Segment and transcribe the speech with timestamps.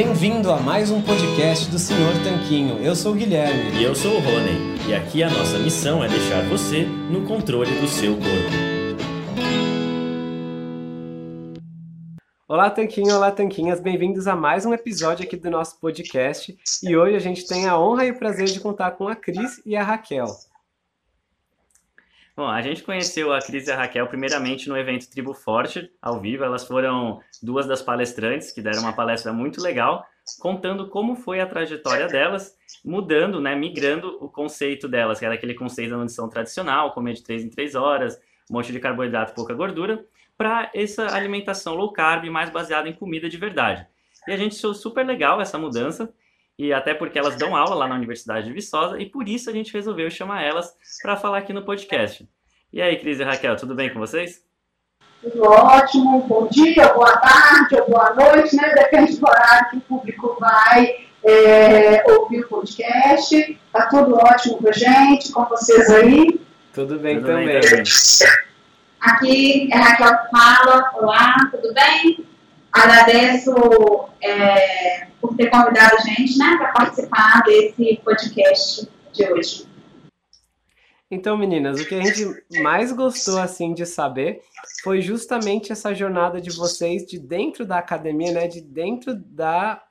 [0.00, 2.78] Bem-vindo a mais um podcast do Senhor Tanquinho.
[2.80, 3.80] Eu sou o Guilherme.
[3.80, 4.78] E eu sou o Rony.
[4.88, 8.28] E aqui a nossa missão é deixar você no controle do seu corpo.
[12.46, 13.80] Olá, Tanquinho, olá, Tanquinhas.
[13.80, 16.56] Bem-vindos a mais um episódio aqui do nosso podcast.
[16.80, 19.60] E hoje a gente tem a honra e o prazer de contar com a Cris
[19.66, 20.28] e a Raquel.
[22.38, 26.20] Bom, a gente conheceu a Cris e a Raquel primeiramente no evento Tribo Forte, ao
[26.20, 26.44] vivo.
[26.44, 30.06] Elas foram duas das palestrantes que deram uma palestra muito legal,
[30.38, 35.52] contando como foi a trajetória delas, mudando, né, migrando o conceito delas, que era aquele
[35.52, 38.16] conceito da nutrição tradicional, comer de 3 em 3 horas,
[38.48, 43.28] um monte de carboidrato, pouca gordura, para essa alimentação low carb, mais baseada em comida
[43.28, 43.84] de verdade.
[44.28, 46.14] E a gente achou super legal essa mudança,
[46.58, 49.52] e até porque elas dão aula lá na Universidade de Viçosa, e por isso a
[49.52, 52.28] gente resolveu chamar elas para falar aqui no podcast.
[52.72, 54.42] E aí, Cris e Raquel, tudo bem com vocês?
[55.22, 58.74] Tudo ótimo, bom dia, boa tarde ou boa noite, né?
[58.74, 63.60] Depende do horário que o público vai é, ouvir o podcast.
[63.72, 66.40] Tá tudo ótimo com a gente, com vocês aí.
[66.72, 67.46] Tudo bem Tudo também.
[67.46, 67.82] bem também.
[69.00, 72.27] Aqui é Raquel que fala, olá, tudo bem?
[72.78, 73.52] Agradeço
[74.22, 79.66] é, por ter convidado a gente né, para participar desse podcast de hoje.
[81.10, 82.24] Então, meninas, o que a gente
[82.62, 84.42] mais gostou assim de saber
[84.84, 89.82] foi justamente essa jornada de vocês de dentro da academia, né, de dentro da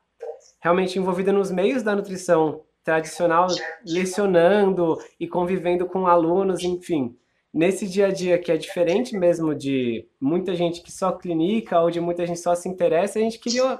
[0.61, 3.47] realmente envolvida nos meios da nutrição tradicional,
[3.85, 7.17] lecionando e convivendo com alunos, enfim,
[7.57, 11.89] nesse dia a dia que é diferente mesmo de muita gente que só clinica ou
[11.89, 13.79] de muita gente só se interessa, a gente queria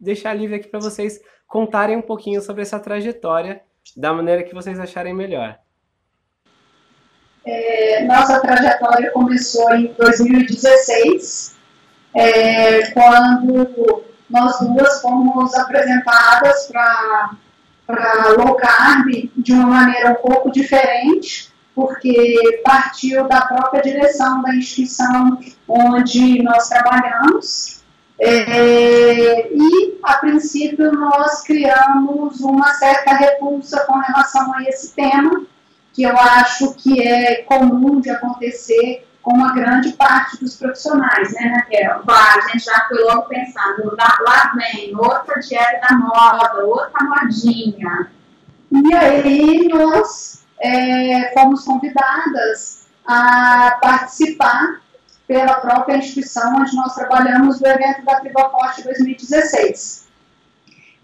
[0.00, 3.60] deixar livre aqui para vocês contarem um pouquinho sobre essa trajetória
[3.94, 5.58] da maneira que vocês acharem melhor.
[7.44, 11.54] É, nossa trajetória começou em 2016,
[12.14, 16.66] é, quando nós duas fomos apresentadas
[17.86, 21.47] para low carb de uma maneira um pouco diferente,
[21.78, 27.84] porque partiu da própria direção da instituição onde nós trabalhamos.
[28.20, 35.46] É, e, a princípio, nós criamos uma certa repulsa com relação a esse tema,
[35.92, 41.52] que eu acho que é comum de acontecer com uma grande parte dos profissionais, né,
[41.58, 42.00] Raquel?
[42.04, 48.10] Claro, a gente já foi logo pensando, lá, vem outra dieta da moda, outra modinha.
[48.72, 54.80] E aí nós é, fomos convidadas a participar
[55.26, 60.08] pela própria instituição onde nós trabalhamos do evento da Triboforte 2016.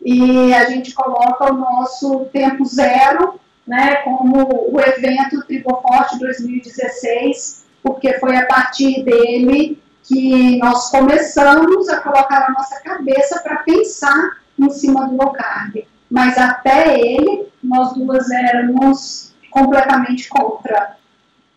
[0.02, 8.18] E a gente coloca o nosso tempo zero, né, como o evento Triboforte 2016, porque
[8.18, 14.70] foi a partir dele que nós começamos a colocar a nossa cabeça para pensar em
[14.70, 15.86] cima do low carb.
[16.10, 20.96] Mas até ele, nós duas éramos completamente contra.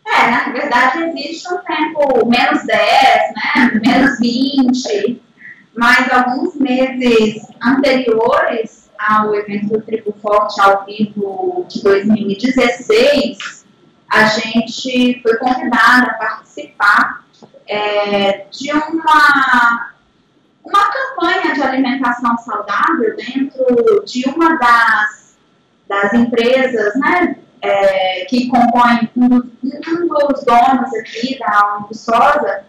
[0.05, 5.21] É, na verdade existe um tempo menos 10, né, menos 20,
[5.75, 13.65] mas alguns meses anteriores ao evento do Tribo Forte ao vivo de 2016,
[14.09, 17.25] a gente foi convidada a participar
[17.67, 19.91] é, de uma,
[20.63, 25.37] uma campanha de alimentação saudável dentro de uma das,
[25.87, 29.45] das empresas né, é, que compõem um, dos-
[29.87, 32.65] um dos donos aqui da Univiçosa.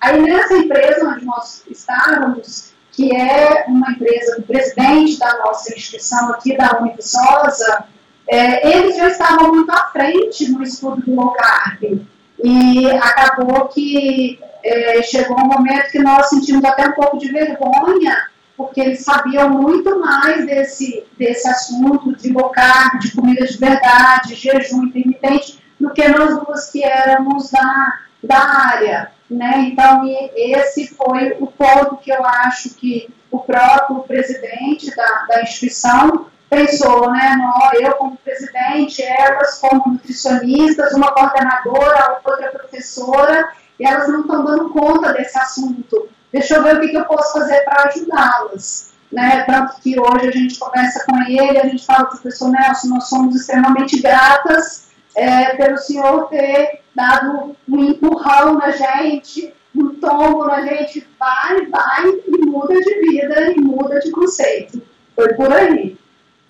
[0.00, 6.30] Aí nessa empresa onde nós estávamos, que é uma empresa do presidente da nossa instituição
[6.30, 7.84] aqui da Univiçosa,
[8.28, 12.06] é, eles já estavam muito à frente no estudo do low carb.
[12.44, 18.16] E acabou que é, chegou um momento que nós sentimos até um pouco de vergonha,
[18.56, 24.84] porque eles sabiam muito mais desse, desse assunto de carb, de comida de verdade, jejum
[24.84, 29.10] intermitente, do que nós duas que éramos da, da área.
[29.28, 29.70] Né?
[29.72, 30.02] Então,
[30.36, 37.10] esse foi o ponto que eu acho que o próprio presidente da, da instituição pensou,
[37.10, 37.34] né,
[37.80, 43.48] eu como presidente, elas como nutricionistas, uma coordenadora, outra professora,
[43.80, 46.10] e elas não estão dando conta desse assunto.
[46.32, 48.92] Deixa eu ver o que, que eu posso fazer para ajudá-las.
[49.12, 49.44] Né?
[49.44, 53.36] Tanto que hoje a gente conversa com ele, a gente fala, professor Nelson, nós somos
[53.36, 61.06] extremamente gratas é, pelo senhor ter dado um empurrão na gente, um tombo na gente,
[61.18, 64.82] vai, vai e muda de vida e muda de conceito.
[65.14, 65.98] Foi por aí.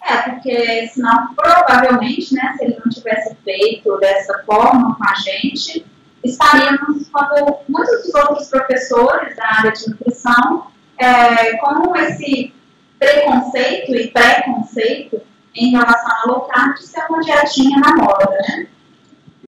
[0.04, 5.86] É, porque senão, provavelmente, né, se ele não tivesse feito dessa forma com a gente,
[6.24, 10.66] estaríamos, como muitos outros professores da área de nutrição,
[10.98, 12.52] é, com esse
[12.98, 15.20] preconceito e preconceito
[15.54, 18.68] em relação a low carb de ser uma dietinha na moda, né?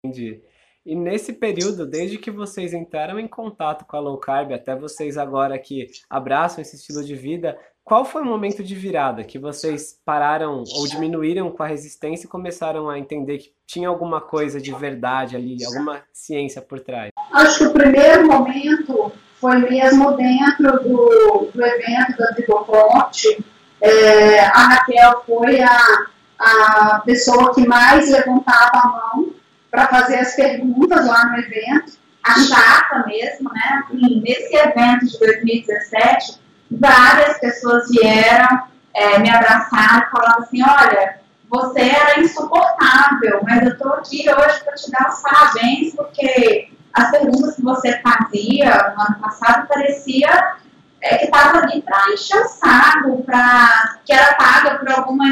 [0.03, 0.41] Entendi.
[0.85, 5.17] E nesse período, desde que vocês entraram em contato com a low carb, até vocês
[5.17, 9.99] agora que abraçam esse estilo de vida, qual foi o momento de virada que vocês
[10.05, 14.73] pararam ou diminuíram com a resistência e começaram a entender que tinha alguma coisa de
[14.73, 17.09] verdade ali, alguma ciência por trás?
[17.33, 23.43] Acho que o primeiro momento foi mesmo dentro do, do evento da Triboforte.
[23.81, 26.05] É, a Raquel foi a,
[26.39, 29.33] a pessoa que mais levantava a mão
[29.69, 32.01] para fazer as perguntas lá no evento.
[32.23, 33.83] A chata mesmo, né?
[34.23, 36.39] nesse evento de 2017,
[36.79, 43.73] várias pessoas vieram é, me abraçar e falaram assim, olha, você era insuportável, mas eu
[43.73, 49.01] estou aqui hoje para te dar os parabéns, porque as perguntas que você fazia no
[49.01, 50.55] ano passado parecia
[51.01, 55.25] é, que estava ali para encher o saco, pra, que era paga por alguma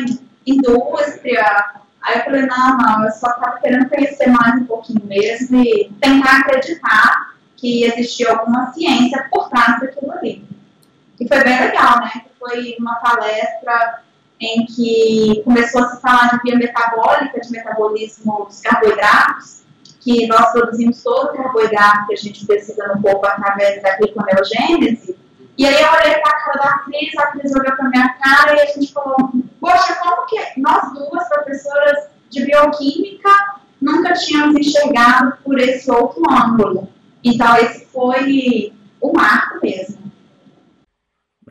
[0.45, 5.61] indústria, Aí eu falei, não, não, eu só estava querendo conhecer mais um pouquinho mesmo
[5.61, 10.43] e tentar acreditar que existia alguma ciência por trás daquilo ali.
[11.21, 12.25] E foi bem legal, né?
[12.39, 14.01] Foi uma palestra
[14.39, 19.61] em que começou a se falar de via metabólica, de metabolismo dos carboidratos,
[19.99, 25.15] que nós produzimos todo o carboidrato que a gente precisa no corpo através da gliconeogênese,
[25.55, 28.55] e aí eu olhei para a cara da Cris, a Cris olhou para minha cara
[28.55, 33.29] e a gente falou, poxa, como que nós duas, professoras de bioquímica,
[33.79, 36.89] nunca tínhamos enxergado por esse outro ângulo.
[37.23, 40.00] Então esse foi o marco mesmo.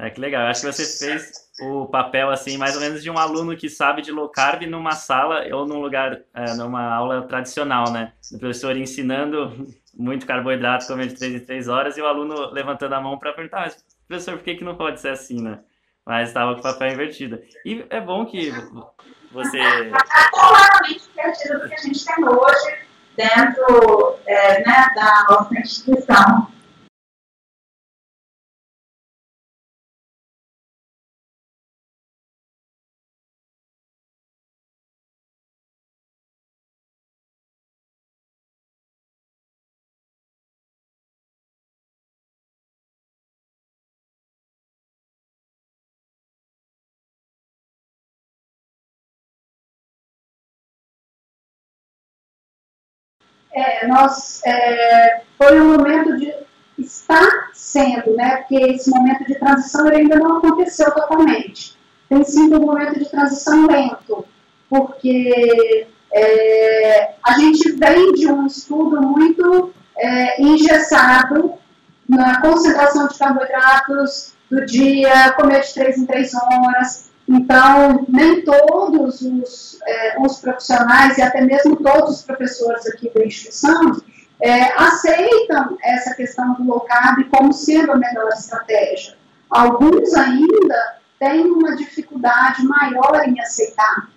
[0.01, 0.47] É, que legal.
[0.47, 1.31] Acho que você fez
[1.61, 4.93] o papel, assim, mais ou menos de um aluno que sabe de low carb numa
[4.93, 8.15] sala ou num lugar, é, numa aula tradicional, né?
[8.33, 12.95] O professor ensinando muito carboidrato, comer de 3 em 3 horas, e o aluno levantando
[12.95, 15.59] a mão para perguntar, mas, professor, por que, que não pode ser assim, né?
[16.07, 17.39] Mas estava com o papel invertido.
[17.67, 18.51] E é bom que
[19.31, 19.59] você...
[19.59, 22.79] Está completamente invertido do que a gente tem hoje
[23.19, 26.51] dentro é, né, da nossa instituição.
[53.53, 56.33] É, nós, é, foi um momento de
[56.79, 61.77] está sendo, né, porque esse momento de transição ainda não aconteceu totalmente.
[62.09, 64.25] Tem sido um momento de transição lento,
[64.69, 71.55] porque é, a gente vem de um estudo muito é, engessado
[72.09, 79.23] na concentração de carboidratos do dia, comer de 3 em 3 horas, então, nem todos
[79.23, 84.03] os, é, os profissionais e até mesmo todos os professores aqui da instituição
[84.43, 89.15] é, aceitam essa questão do low carb como sendo a melhor estratégia.
[89.49, 94.11] Alguns ainda têm uma dificuldade maior em aceitar.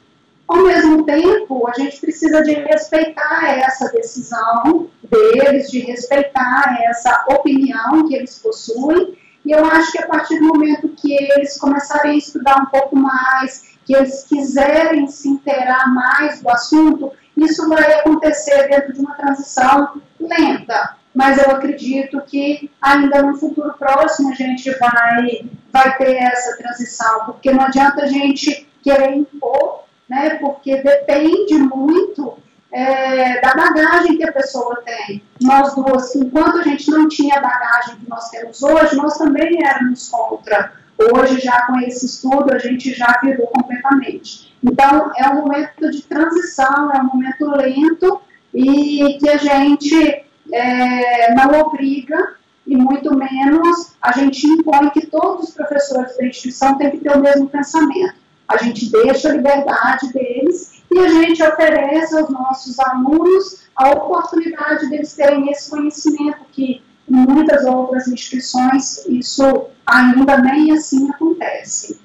[0.48, 8.08] Ao mesmo tempo, a gente precisa de respeitar essa decisão deles, de respeitar essa opinião
[8.08, 12.18] que eles possuem e eu acho que a partir do momento que eles começarem a
[12.18, 18.70] estudar um pouco mais, que eles quiserem se inteirar mais do assunto, isso vai acontecer
[18.70, 20.96] dentro de uma transição lenta.
[21.14, 27.26] Mas eu acredito que ainda no futuro próximo a gente vai, vai ter essa transição,
[27.26, 32.38] porque não adianta a gente querer impor, né, porque depende muito
[32.74, 35.22] é, da bagagem que a pessoa tem.
[35.40, 39.64] Nós duas, enquanto a gente não tinha a bagagem que nós temos hoje, nós também
[39.64, 40.74] éramos contra.
[40.98, 44.52] Hoje, já com esse estudo, a gente já virou completamente.
[44.64, 48.22] Então, é um momento de transição, é um momento lento
[48.54, 55.50] e que a gente é, não obriga e muito menos a gente impõe que todos
[55.50, 58.16] os professores da instituição têm que ter o mesmo pensamento.
[58.48, 64.90] A gente deixa a liberdade deles e a gente oferece aos nossos alunos a oportunidade
[64.90, 72.02] deles terem esse conhecimento que em muitas outras instituições isso ainda nem assim acontece.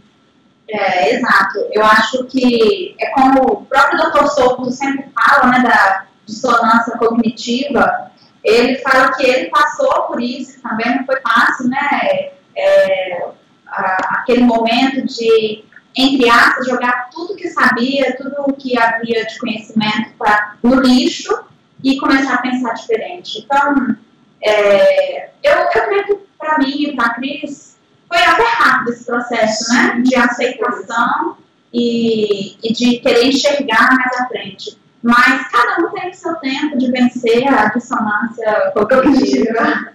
[0.68, 1.66] É, exato.
[1.72, 4.26] Eu acho que é como o próprio Dr.
[4.26, 8.10] Souto sempre fala, né, da dissonância cognitiva,
[8.44, 13.28] ele fala que ele passou por isso, também não foi fácil, né, é,
[13.66, 15.64] a, aquele momento de,
[15.96, 21.38] entre aspas, jogar tudo que sabia, tudo o que havia de conhecimento pra, no lixo
[21.82, 23.44] e começar a pensar diferente.
[23.44, 23.96] Então,
[24.42, 29.04] é, eu, eu creio que para mim e para a Cris foi até rápido esse
[29.04, 30.00] processo, né?
[30.04, 31.36] De aceitação
[31.72, 34.78] e, e de querer enxergar mais à frente.
[35.02, 39.92] Mas cada um tem o seu tempo de vencer a dissonância cognitiva.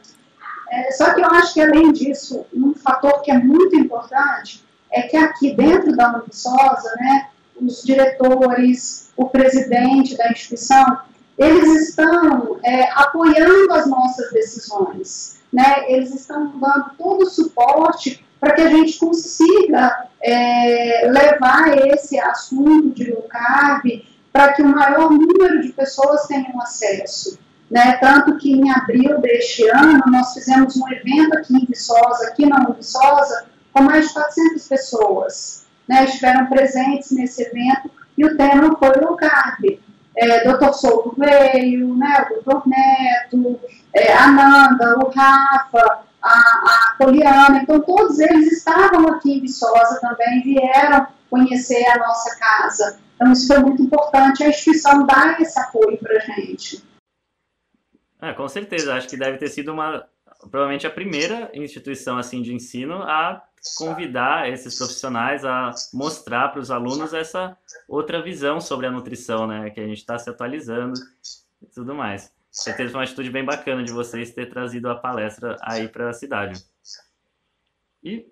[0.72, 4.63] É, só que eu acho que, além disso, um fator que é muito importante
[4.94, 7.28] é que aqui dentro da Unisosa, né,
[7.62, 11.00] os diretores, o presidente da instituição,
[11.38, 15.86] eles estão é, apoiando as nossas decisões, né?
[15.88, 22.92] eles estão dando todo o suporte para que a gente consiga é, levar esse assunto
[22.92, 23.28] de low
[24.32, 27.40] para que o maior número de pessoas tenham acesso.
[27.70, 27.94] Né?
[27.98, 32.66] Tanto que em abril deste ano nós fizemos um evento aqui em Viçosa, aqui na
[32.70, 35.66] Viçosa, com mais de 400 pessoas.
[35.88, 36.06] Né?
[36.06, 39.80] Estiveram presentes nesse evento e o tema foi low carb
[40.16, 40.74] é, Dr.
[40.74, 42.68] Souto veio, né, o Dr.
[42.68, 43.60] Neto,
[43.94, 50.00] é, a Nanda, o Rafa, a, a Poliana, então todos eles estavam aqui em Viçosa
[50.00, 53.00] também, vieram conhecer a nossa casa.
[53.16, 56.84] Então isso foi muito importante, a instituição dá esse apoio para a gente.
[58.22, 60.06] É, com certeza, acho que deve ter sido uma,
[60.50, 63.42] provavelmente a primeira instituição assim de ensino a
[63.78, 69.70] convidar esses profissionais a mostrar para os alunos essa outra visão sobre a nutrição, né?
[69.70, 71.00] Que a gente está se atualizando
[71.62, 72.32] e tudo mais.
[72.52, 76.14] Certeza foi uma atitude bem bacana de vocês ter trazido a palestra aí para a
[76.14, 76.64] cidade.
[78.04, 78.28] E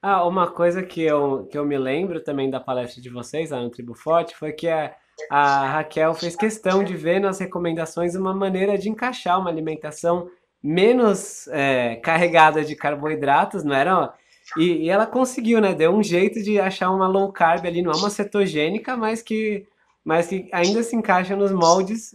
[0.00, 3.60] ah, uma coisa que eu, que eu me lembro também da palestra de vocês lá
[3.60, 4.94] no Tribo Forte foi que a,
[5.28, 10.30] a Raquel fez questão de ver nas recomendações uma maneira de encaixar uma alimentação
[10.62, 14.12] menos é, carregada de carboidratos, não era?
[14.56, 15.74] E, e, ela conseguiu, né?
[15.74, 19.66] Deu um jeito de achar uma low carb ali, não é uma cetogênica, mas que,
[20.04, 22.14] mas que ainda se encaixa nos moldes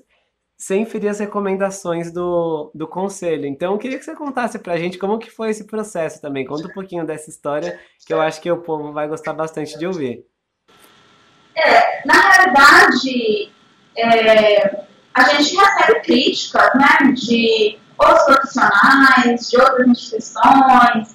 [0.58, 3.46] sem ferir as recomendações do, do conselho.
[3.46, 6.46] Então, eu queria que você contasse pra gente como que foi esse processo também.
[6.46, 9.86] Conta um pouquinho dessa história, que eu acho que o povo vai gostar bastante de
[9.86, 10.26] ouvir.
[11.56, 13.52] É, na realidade,
[13.98, 21.15] é, a gente recebe críticas, né, de outros profissionais, de outras instituições,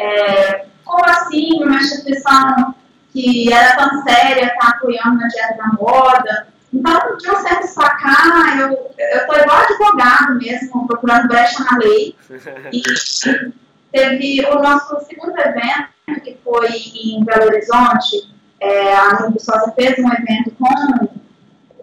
[0.00, 2.74] é, como assim uma instituição
[3.12, 6.48] que era tão séria está apoiando na dieta da moda?
[6.72, 12.16] Então, de um certo cá, eu estou igual advogado mesmo, procurando brecha na lei.
[12.72, 19.98] E teve o nosso segundo evento, que foi em Belo Horizonte, é, a Nubissosa fez
[19.98, 21.08] um evento com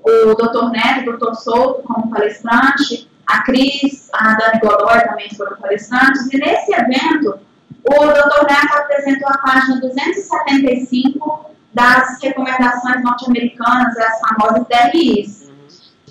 [0.05, 0.69] o Dr.
[0.71, 1.33] Neto, o Dr.
[1.33, 7.37] Souto como palestrante, a Cris, a Dani Godoy também foram palestrantes, e nesse evento
[7.85, 8.45] o Dr.
[8.49, 15.47] Neto apresentou a página 275 das recomendações norte-americanas, as famosas DRIs.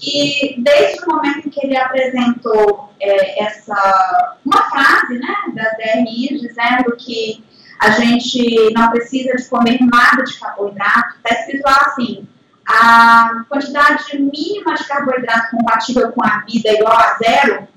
[0.03, 6.95] E desde o momento que ele apresentou é, essa uma frase né, das DRIs dizendo
[6.97, 7.43] que
[7.81, 12.27] a gente não precisa de comer nada de carboidrato, está escrito lá assim,
[12.67, 17.69] a quantidade mínima de carboidrato compatível com a vida é igual a zero,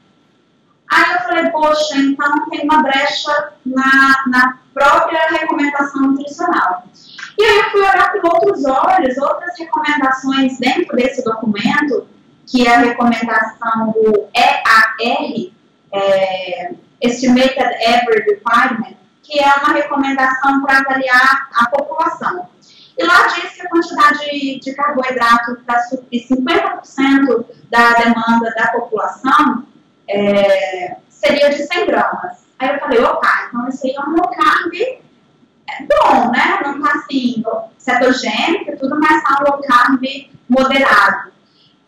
[0.90, 6.84] aí eu falei, poxa, então tem uma brecha na, na própria recomendação nutricional.
[7.38, 12.08] E aí eu fui olhar com outros olhos, outras recomendações dentro desse documento,
[12.46, 14.96] que é a recomendação do EAR,
[15.94, 22.50] é, Estimated Average Requirement, que é uma recomendação para avaliar a população.
[22.98, 29.64] E lá diz que a quantidade de carboidrato para suprir 50% da demanda da população
[30.10, 32.38] é, seria de 100 gramas.
[32.58, 34.74] Aí eu falei, opa, então isso aí é um low carb
[35.70, 36.60] é bom, né?
[36.66, 37.44] Não tá assim,
[37.78, 40.02] cetogênico e tudo, mas tá um low carb
[40.50, 41.32] moderado.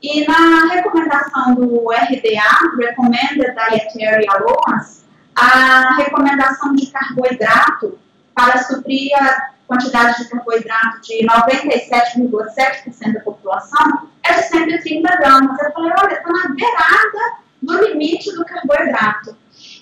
[0.02, 5.04] E na recomendação do RDA, Recommended Dietary Allowance,
[5.36, 8.00] a recomendação de carboidrato
[8.34, 15.62] para suprir a quantidade de carboidrato de 97,7% da população é de 130 gramas.
[15.62, 19.36] Eu falei, olha, está na beirada do limite do carboidrato.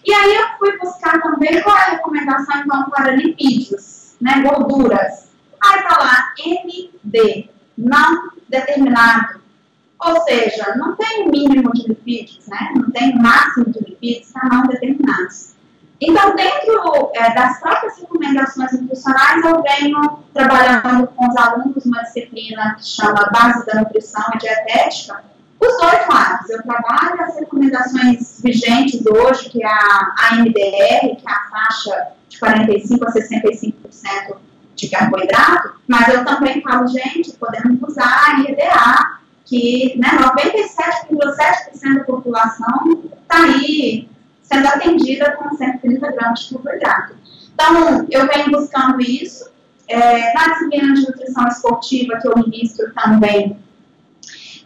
[0.05, 5.29] E aí eu fui buscar também qual é a recomendação, então, para lipídios, né, gorduras.
[5.62, 9.39] Aí está lá MD, não determinado.
[10.01, 12.71] Ou seja, não tem mínimo de lipídios, né?
[12.75, 15.55] não tem máximo de lipídios, está não determinados.
[16.01, 22.75] Então, dentro é, das próprias recomendações nutricionais, eu venho trabalhando com os alunos uma disciplina
[22.75, 25.21] que chama Base da Nutrição e Dietética,
[25.60, 26.50] os dois lados.
[26.50, 32.38] Eu trabalho as recomendações vigentes hoje, que é a AMDR, que é a faixa de
[32.38, 34.38] 45% a 65%
[34.75, 42.04] de carboidrato, mas eu também falo, gente, podemos usar a IEDA, que né, 97,7% da
[42.06, 44.08] população está aí
[44.42, 47.16] sendo atendida com 130 gramas de carboidrato.
[47.54, 49.50] Então, eu venho buscando isso.
[49.88, 53.58] É, na disciplina de nutrição esportiva que eu ministro também,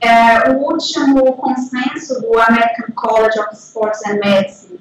[0.03, 4.79] é, o último consenso do American College of Sports and Medicine,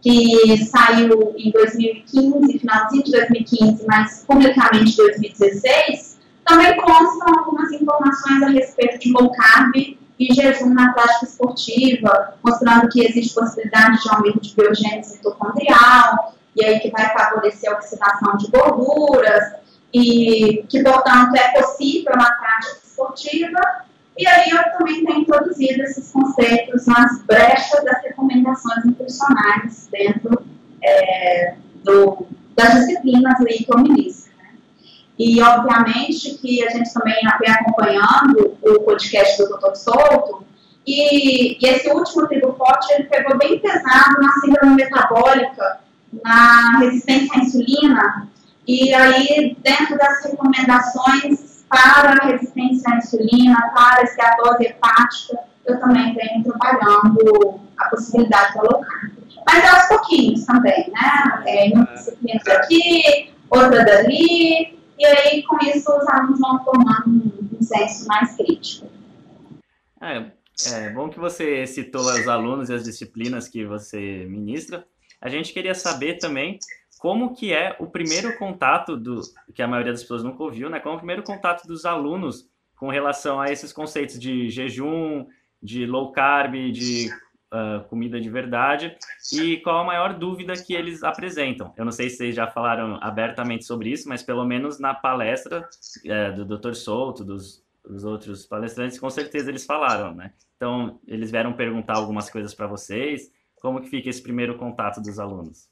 [0.00, 8.42] que saiu em 2015, finalzinho de 2015, mas publicamente em 2016, também constam algumas informações
[8.42, 14.08] a respeito de low carb e jejum na prática esportiva, mostrando que existe possibilidade de
[14.08, 19.52] aumento de biogênese mitocondrial, e aí que vai favorecer a oxidação de gorduras,
[19.92, 23.60] e que, portanto, é possível na prática esportiva.
[24.18, 30.44] E aí eu também tenho introduzido esses conceitos nas brechas das recomendações nutricionais dentro
[30.82, 34.32] é, do, das disciplinas que eu ministro.
[35.18, 39.76] E, obviamente, que a gente também vem acompanhando o podcast do Dr.
[39.76, 40.44] Souto,
[40.86, 45.80] e, e esse último tribo forte, ele pegou bem pesado na síndrome metabólica,
[46.24, 48.28] na resistência à insulina,
[48.66, 55.80] e aí, dentro das recomendações para a resistência à insulina, para a esteatose hepática, eu
[55.80, 59.12] também venho trabalhando a possibilidade da low carb.
[59.46, 61.42] Mas é aos pouquinhos também, né?
[61.46, 67.62] É, uma disciplina aqui, outra dali, e aí, com isso, os alunos vão formando um,
[67.62, 68.86] senso mais crítico.
[70.00, 70.30] É,
[70.74, 74.86] é bom que você citou os alunos e as disciplinas que você ministra.
[75.20, 76.58] A gente queria saber também
[77.02, 79.20] como que é o primeiro contato do
[79.52, 80.78] que a maioria das pessoas nunca ouviu, né?
[80.78, 85.26] Como é o primeiro contato dos alunos com relação a esses conceitos de jejum,
[85.60, 87.10] de low carb, de
[87.52, 88.96] uh, comida de verdade
[89.32, 91.74] e qual a maior dúvida que eles apresentam.
[91.76, 95.68] Eu não sei se vocês já falaram abertamente sobre isso, mas pelo menos na palestra
[96.06, 96.74] uh, do Dr.
[96.74, 100.32] Souto, dos, dos outros palestrantes, com certeza eles falaram, né?
[100.56, 103.28] Então, eles vieram perguntar algumas coisas para vocês.
[103.60, 105.71] Como que fica esse primeiro contato dos alunos?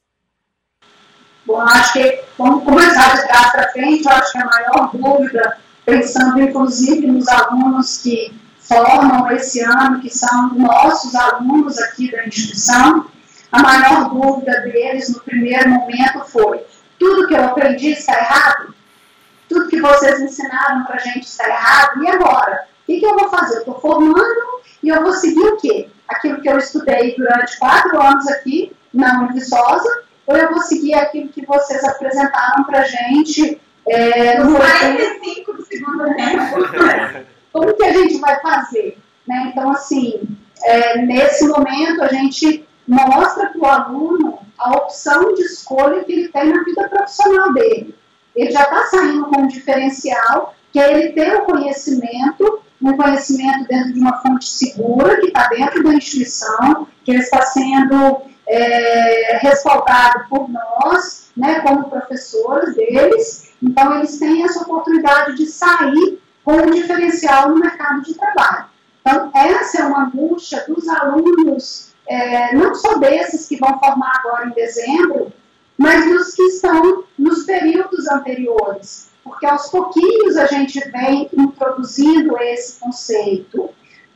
[1.47, 4.05] Bom, acho que vamos começar de trás para frente.
[4.05, 10.11] Eu acho que a maior dúvida, pensando inclusive nos alunos que formam esse ano, que
[10.11, 13.07] são nossos alunos aqui da instituição,
[13.51, 16.65] a maior dúvida deles no primeiro momento foi:
[16.99, 18.75] tudo que eu aprendi está errado?
[19.49, 22.05] Tudo que vocês ensinaram para a gente está errado?
[22.05, 22.69] E agora?
[22.83, 23.57] O que, que eu vou fazer?
[23.57, 25.89] Eu estou formando e eu vou seguir o quê?
[26.09, 31.29] Aquilo que eu estudei durante quatro anos aqui na Univiçosa, ou eu vou seguir aquilo
[31.29, 37.27] que vocês apresentaram para a gente é, no 45 do segundo tempo?
[37.53, 38.97] como que a gente vai fazer?
[39.27, 39.51] Né?
[39.51, 40.21] Então, assim,
[40.63, 46.29] é, nesse momento a gente mostra para o aluno a opção de escolha que ele
[46.29, 47.95] tem na vida profissional dele.
[48.37, 53.67] Ele já está saindo com um diferencial, que é ele ter o conhecimento, um conhecimento
[53.67, 59.39] dentro de uma fonte segura, que está dentro da instituição, que ele está sendo é,
[59.41, 63.53] respaldado por nós, né, como professores deles.
[63.63, 68.67] Então, eles têm essa oportunidade de sair com um diferencial no mercado de trabalho.
[69.01, 74.49] Então, essa é uma angústia dos alunos, é, não só desses que vão formar agora
[74.49, 75.33] em dezembro,
[75.79, 82.81] mas dos que estão nos períodos anteriores, porque aos pouquinhos a gente vem introduzindo esse
[82.81, 83.71] conceito.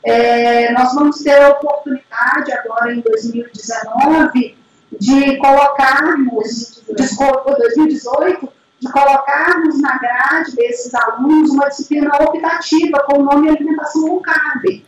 [0.05, 4.57] É, nós vamos ter a oportunidade agora em 2019
[5.01, 8.49] de colocarmos, desculpa, 2018,
[8.81, 14.85] de colocarmos na grade desses alunos uma disciplina optativa com o nome Alimentação Low Carb.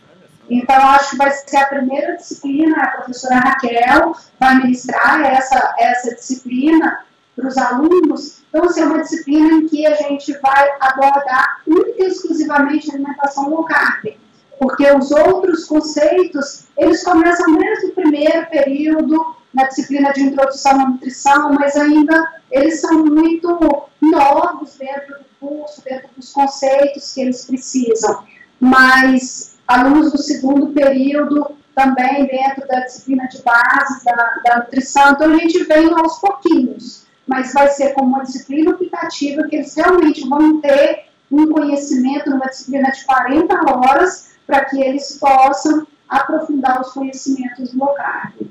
[0.49, 6.15] Então, acho que vai ser a primeira disciplina, a professora Raquel vai ministrar essa, essa
[6.15, 7.03] disciplina
[7.35, 8.43] para os alunos.
[8.47, 13.49] Então, vai ser uma disciplina em que a gente vai abordar única e exclusivamente alimentação
[13.49, 14.15] low carb,
[14.59, 20.89] porque os outros conceitos, eles começam desde o primeiro período na disciplina de introdução à
[20.89, 27.45] nutrição, mas ainda eles são muito novos dentro do curso, dentro dos conceitos que eles
[27.45, 28.23] precisam.
[28.59, 35.31] Mas alunos do segundo período também dentro da disciplina de base da, da nutrição, então
[35.31, 37.05] a gente vem aos pouquinhos.
[37.27, 42.47] mas vai ser como uma disciplina optativa que eles realmente vão ter um conhecimento numa
[42.47, 48.47] disciplina de 40 horas para que eles possam aprofundar os conhecimentos do carb.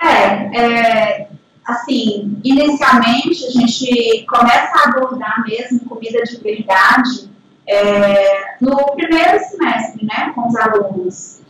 [0.00, 1.28] É, é,
[1.64, 7.30] assim, inicialmente a gente começa a abordar mesmo comida de verdade
[7.66, 11.40] é, no primeiro semestre, né, com os alunos.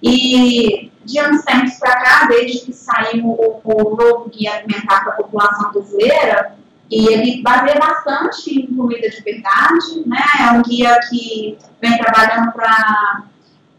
[0.00, 5.14] E de uns tempos para cá, desde que saiu o, o novo guia alimentar para
[5.14, 6.56] a população brasileira,
[6.90, 10.22] e ele baseia bastante em comida de verdade, né?
[10.40, 13.24] É um guia que vem trabalhando para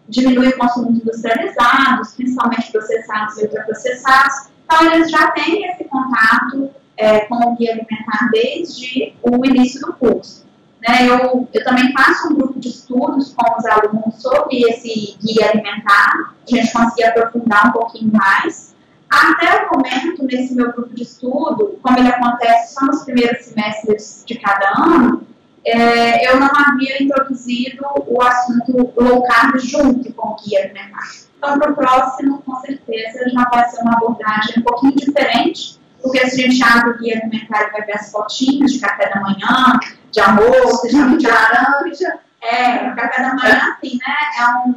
[0.10, 4.50] diminuir o consumo industrializados, principalmente processados e ultraprocessados.
[4.66, 9.94] Então, eles já têm esse contato é, com o guia alimentar desde o início do
[9.94, 10.46] curso.
[10.86, 11.08] Né?
[11.08, 16.34] Eu, eu também faço um grupo de estudos com os alunos sobre esse guia alimentar,
[16.46, 18.76] a gente conseguir aprofundar um pouquinho mais.
[19.10, 24.24] Até o momento, nesse meu grupo de estudo, como ele acontece só nos primeiros semestres
[24.26, 25.26] de cada ano,
[25.66, 31.04] é, eu não havia introduzido o assunto low carb junto com o guia alimentar.
[31.38, 36.26] Então, para o próximo, com certeza, já vai ser uma abordagem um pouquinho diferente, porque
[36.28, 39.80] se a gente abre o guia alimentar, vai ver as fotinhas de café da manhã,
[40.12, 42.20] de almoço, de, de laranja.
[42.42, 44.76] É, o café da manhã, assim, né, é um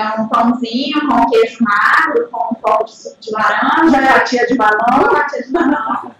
[0.00, 4.02] é um pãozinho com queijo magro, com um pouco de suco de laranja.
[4.12, 5.10] Fatia de balão.
[5.10, 6.14] Fatia de balão.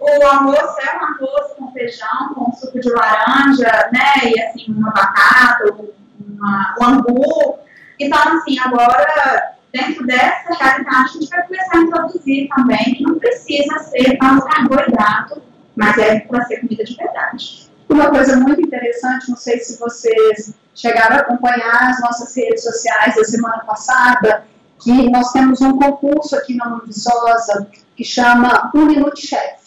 [0.00, 4.30] o almoço é um arroz com feijão, com suco de laranja, né?
[4.30, 5.74] E assim, uma batata,
[6.18, 7.58] uma, um angu.
[8.00, 13.18] Então, assim, agora, dentro dessa realidade, a gente vai começar a introduzir também que não
[13.18, 15.42] precisa ser tanto carboidrato,
[15.76, 17.70] mas é para ser comida de verdade.
[17.88, 23.14] Uma coisa muito interessante, não sei se vocês chegaram a acompanhar as nossas redes sociais
[23.14, 24.44] da semana passada,
[24.80, 29.64] que nós temos um concurso aqui na Univiçosa que chama Um Minuto Chef.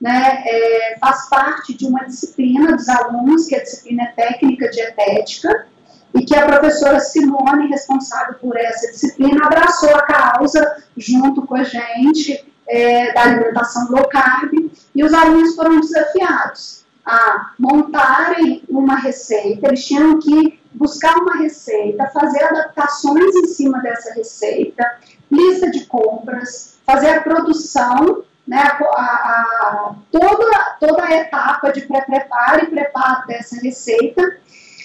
[0.00, 5.66] Né, é, faz parte de uma disciplina dos alunos, que é a disciplina técnica dietética,
[6.14, 11.64] e que a professora Simone, responsável por essa disciplina, abraçou a causa junto com a
[11.64, 14.52] gente é, da alimentação low carb,
[14.94, 22.10] e os alunos foram desafiados a montarem uma receita, eles tinham que buscar uma receita,
[22.12, 24.98] fazer adaptações em cima dessa receita,
[25.30, 32.64] lista de compras, fazer a produção, né, a, a, toda, toda a etapa de pré-preparo
[32.64, 34.38] e preparo dessa receita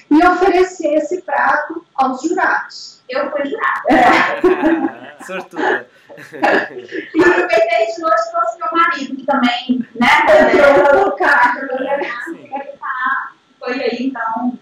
[0.09, 3.01] e oferecer esse prato aos jurados.
[3.09, 3.83] Eu fui jurada.
[3.89, 5.23] É.
[5.25, 5.87] Sortuda.
[6.17, 10.07] E aproveitei de noite e trouxe meu marido, que também, né?
[10.41, 11.59] Entrou no carro.
[13.59, 14.57] Foi aí, então.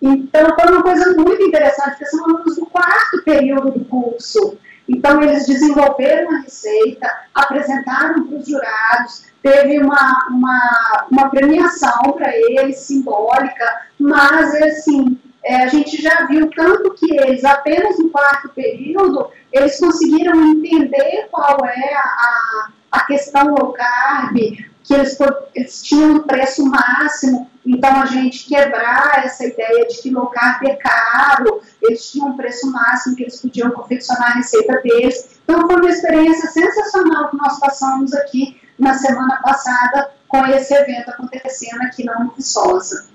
[0.00, 4.58] Então, foi uma coisa muito interessante, porque são alunos do quarto período do curso.
[4.88, 12.30] Então, eles desenvolveram a receita, apresentaram para os jurados, teve uma, uma, uma premiação para
[12.36, 18.48] eles, simbólica, mas, assim, é, a gente já viu tanto que eles, apenas no quarto
[18.48, 24.36] período, eles conseguiram entender qual é a, a questão low carb,
[24.82, 25.16] que eles,
[25.54, 30.64] eles tinham um preço máximo, então a gente quebrar essa ideia de que low carb
[30.64, 35.38] é caro, eles tinham um preço máximo que eles podiam confeccionar a receita deles.
[35.44, 41.08] Então foi uma experiência sensacional que nós passamos aqui na semana passada com esse evento
[41.10, 43.06] acontecendo aqui na Univiçosa.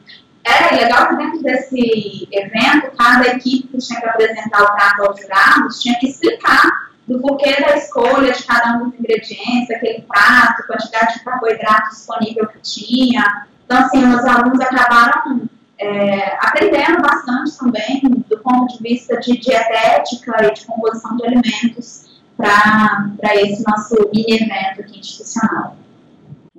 [0.43, 5.21] É legal que dentro desse evento, cada equipe que tinha que apresentar o prato aos
[5.21, 10.65] jurados tinha que explicar do porquê da escolha de cada um dos ingredientes, aquele prato,
[10.65, 13.47] quantidade de carboidrato disponível que tinha.
[13.65, 20.45] Então, assim, os alunos acabaram é, aprendendo bastante também do ponto de vista de dietética
[20.45, 25.75] e de composição de alimentos para esse nosso mini evento aqui institucional.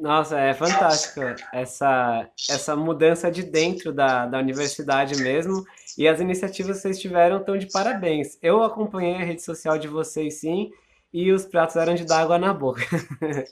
[0.02, 1.20] Nossa, é fantástico
[1.52, 5.64] essa, essa mudança de dentro da, da universidade mesmo.
[5.96, 8.36] E as iniciativas que vocês tiveram estão de parabéns.
[8.42, 10.72] Eu acompanhei a rede social de vocês sim,
[11.12, 12.82] e os pratos eram de dar água na boca.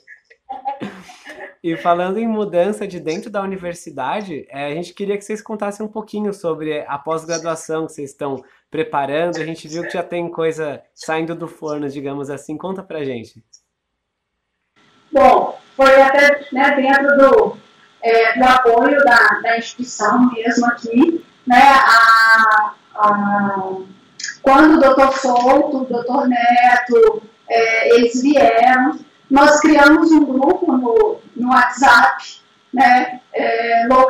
[1.63, 5.85] e falando em mudança de dentro da universidade, é, a gente queria que vocês contassem
[5.85, 9.37] um pouquinho sobre a pós-graduação que vocês estão preparando.
[9.37, 12.57] A gente viu que já tem coisa saindo do forno, digamos assim.
[12.57, 13.41] Conta pra gente.
[15.11, 17.57] Bom, foi até né, dentro do,
[18.01, 23.77] é, do apoio da, da instituição mesmo aqui, né, a, a,
[24.41, 31.19] quando o doutor Souto, o doutor Neto, é, eles vieram, nós criamos um grupo no,
[31.35, 32.41] no WhatsApp,
[32.73, 34.07] né, é, Low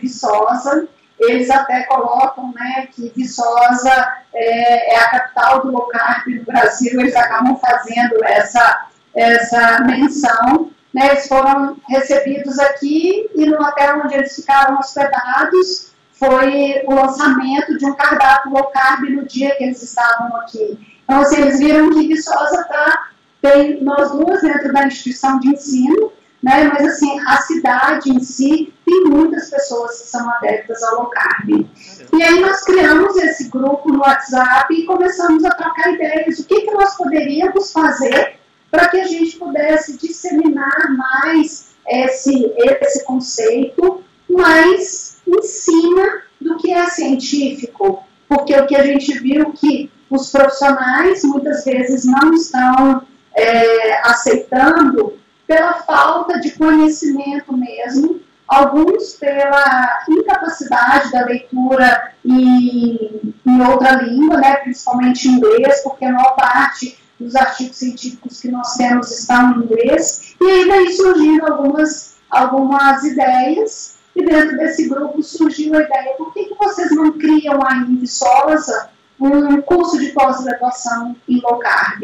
[0.00, 0.88] Viçosa,
[1.18, 5.88] eles até colocam né, que Viçosa é, é, a capital do low
[6.26, 13.56] no Brasil, eles acabam fazendo essa, essa menção né, eles foram recebidos aqui e no
[13.56, 19.56] hotel onde eles ficaram hospedados foi o lançamento de um cardápio low carb no dia
[19.56, 20.78] que eles estavam aqui.
[21.02, 23.08] Então, assim, eles viram que Viçosa está,
[23.40, 28.72] tem nós duas dentro da instituição de ensino, né, mas assim, a cidade em si
[28.84, 31.66] tem muitas pessoas que são adeptas ao low carb.
[32.12, 36.38] E aí nós criamos esse grupo no WhatsApp e começamos a trocar ideias.
[36.38, 38.38] O que, que nós poderíamos fazer
[38.72, 46.72] para que a gente pudesse disseminar mais esse, esse conceito, mas em cima do que
[46.72, 48.02] é científico.
[48.26, 53.02] Porque o que a gente viu que os profissionais muitas vezes não estão
[53.36, 64.00] é, aceitando pela falta de conhecimento mesmo, alguns pela incapacidade da leitura em, em outra
[64.02, 69.52] língua, né, principalmente inglês, porque a maior parte dos artigos científicos que nós temos estão
[69.52, 75.82] em inglês, e aí daí surgiram algumas, algumas ideias, e dentro desse grupo surgiu a
[75.82, 81.40] ideia, por que, que vocês não criam aí em Viçosa um curso de pós-graduação em
[81.40, 82.02] low carb?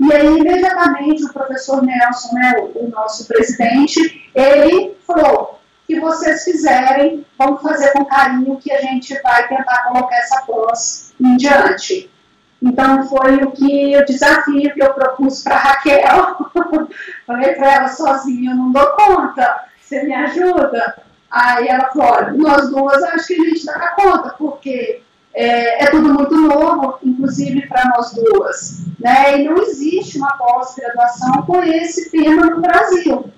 [0.00, 6.44] E aí, imediatamente, o professor Nelson, né, o, o nosso presidente, ele falou, que vocês
[6.44, 12.08] fizerem, vamos fazer com carinho que a gente vai tentar colocar essa pós em diante.
[12.62, 16.36] Então foi o que o desafio que eu propus para Raquel.
[17.26, 21.02] Falei para ela sozinha, eu não dou conta, você me ajuda?
[21.30, 25.00] Aí ela falou, olha, nós duas acho que a gente dá conta, porque
[25.32, 28.84] é, é tudo muito novo, inclusive para nós duas.
[28.98, 29.40] Né?
[29.40, 33.30] E não existe uma pós-graduação com esse tema no Brasil.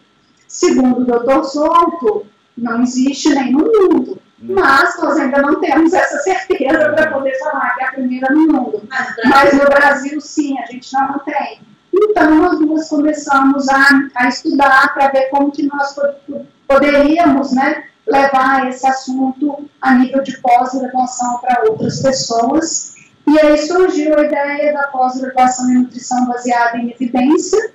[0.48, 6.18] Segundo o doutor Souto, não existe nem no mundo mas nós ainda não temos essa
[6.18, 8.83] certeza para poder falar que é a primeira no mundo.
[9.24, 11.61] Mas no Brasil, sim, a gente não tem.
[11.94, 15.94] Então, nós duas começamos a, a estudar para ver como que nós
[16.66, 22.94] poderíamos né, levar esse assunto a nível de pós-graduação para outras pessoas.
[23.28, 27.72] E aí surgiu a ideia da pós-graduação em nutrição baseada em evidência,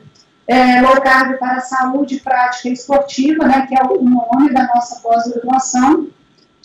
[0.47, 6.10] é, low carb para saúde prática esportiva, né, que é o nome da nossa pós-graduação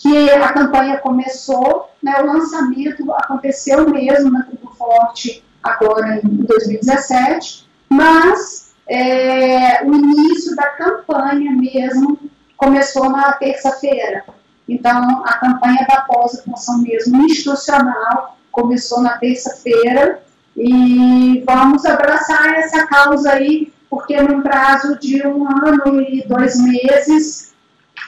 [0.02, 7.68] que a campanha começou, né, o lançamento aconteceu mesmo na Tribo Forte agora em 2017,
[7.88, 12.18] mas é, o início da campanha mesmo
[12.56, 14.24] começou na terça-feira.
[14.68, 20.20] Então, a campanha da pós-graduação mesmo institucional começou na terça-feira
[20.56, 27.52] e vamos abraçar essa causa aí, porque num prazo de um ano e dois meses,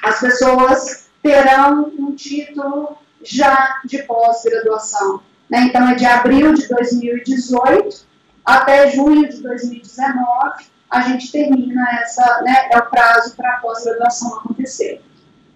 [0.02, 5.22] as pessoas terão um título já de pós-graduação.
[5.48, 5.62] Né?
[5.62, 8.04] Então, é de abril de 2018
[8.44, 14.36] até junho de 2019, a gente termina essa, né, é o prazo para a pós-graduação
[14.36, 15.02] acontecer.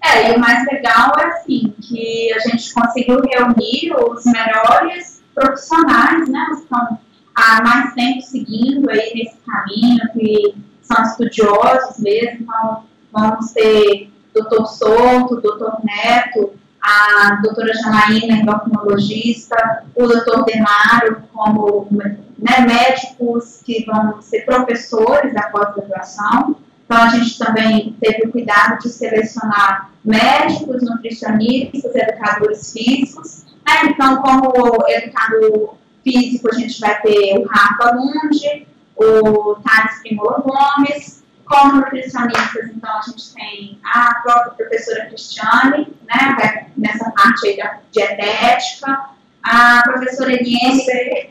[0.02, 6.28] É, e o mais legal é assim, que a gente conseguiu reunir os melhores profissionais,
[6.30, 6.98] né, que estão
[7.34, 14.66] há mais tempo seguindo aí nesse caminho, que são estudiosos mesmo, então vamos ter doutor
[14.66, 24.22] Souto, doutor Neto, a doutora Janaína, endocrinologista, o doutor Demaro, como né, médicos que vão
[24.22, 26.56] ser professores da pós-graduação.
[26.84, 33.44] Então, a gente também teve o cuidado de selecionar médicos, nutricionistas, educadores físicos.
[33.66, 33.90] Né?
[33.90, 41.17] Então, como educador físico, a gente vai ter o Rafa Lunde, o Thales Primola Gomes,
[41.48, 47.78] como nutricionistas, então, a gente tem a própria professora Cristiane, né, nessa parte aí da
[47.90, 49.08] dietética,
[49.42, 51.26] a professora Eliane, é,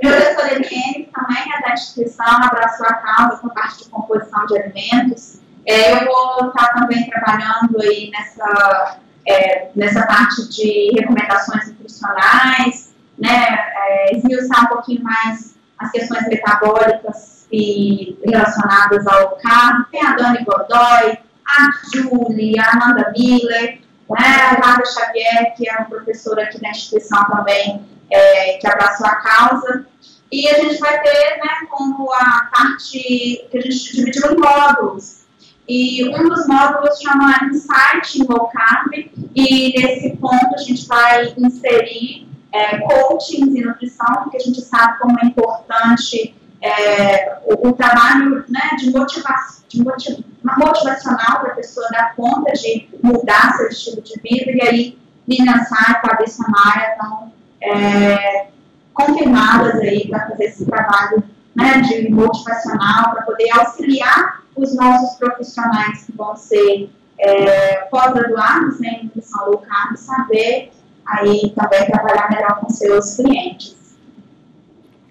[0.00, 4.58] professora Eliane, também é da instituição, abraçou a causa com a parte de composição de
[4.58, 5.40] alimentos.
[5.66, 13.46] É, eu vou estar também trabalhando aí nessa, é, nessa parte de recomendações nutricionais, né,
[13.50, 19.86] é, esmiuçar um pouquinho mais as questões metabólicas e relacionadas ao carro.
[19.90, 23.80] Tem a Dani Godoy, a Julie, a Amanda Miller,
[24.10, 29.06] né, a Nada Xavier, que é uma professora aqui da instituição também, é, que abraçou
[29.06, 29.86] a causa.
[30.30, 35.26] E a gente vai ter né, como a parte que a gente dividiu em módulos.
[35.68, 38.92] E um dos módulos chama Insight em Low Carb,
[39.34, 44.98] e nesse ponto a gente vai inserir é, coachings e nutrição, porque a gente sabe
[45.00, 51.54] como é importante é, o, o, trabalho né, de, motivação, de motiv, motivacional para a
[51.56, 56.44] pessoa dar conta de mudar seu estilo de vida, e aí Nina Sá e Fabrícia
[56.48, 58.46] Maia estão é,
[58.94, 61.22] confirmadas aí para fazer esse trabalho
[61.54, 69.00] né, de motivacional para poder auxiliar os nossos profissionais que vão ser é, pós-graduados né,
[69.00, 70.72] em nutrição low carb, saber
[71.06, 73.76] aí também trabalhar melhor com seus clientes.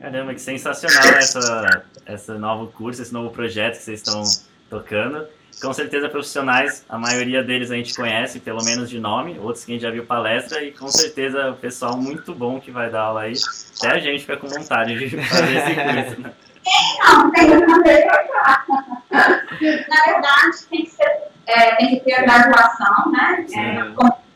[0.05, 4.21] Caramba, que sensacional essa, esse novo curso, esse novo projeto que vocês estão
[4.69, 5.27] tocando.
[5.59, 9.71] Com certeza profissionais, a maioria deles a gente conhece, pelo menos de nome, outros que
[9.71, 13.01] a gente já viu palestra, e com certeza o pessoal muito bom que vai dar
[13.01, 13.33] aula aí.
[13.79, 16.21] Até a gente fica com vontade de fazer esse curso.
[16.21, 16.33] Né?
[17.03, 18.05] Não, tem que fazer
[19.89, 23.43] Na verdade, tem que, ser, é, tem que ter a graduação, né?
[23.55, 23.73] É,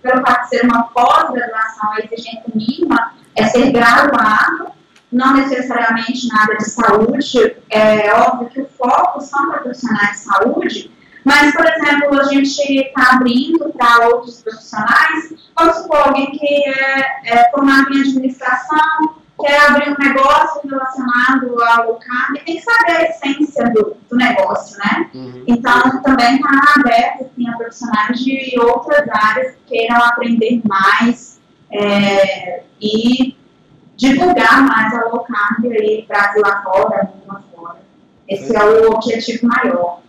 [0.02, 4.79] pelo fato de ser uma pós-graduação, a exigência mínima é ser graduado,
[5.12, 7.58] não necessariamente na área de saúde.
[7.70, 10.92] É óbvio que o foco são para profissionais de saúde,
[11.24, 17.22] mas, por exemplo, a gente está abrindo para outros profissionais, vamos supor, alguém que é,
[17.26, 23.04] é formado em administração, quer abrir um negócio relacionado ao carb, tem que saber a
[23.04, 25.10] essência do, do negócio, né?
[25.14, 25.44] Uhum.
[25.48, 31.40] Então, também está aberto assim, a profissionais de outras áreas que queiram aprender mais
[31.72, 33.38] é, e
[34.00, 37.80] divulgar mais a low carb aí, Brasil afora, mundo afora.
[38.30, 40.00] Esse é o objetivo maior.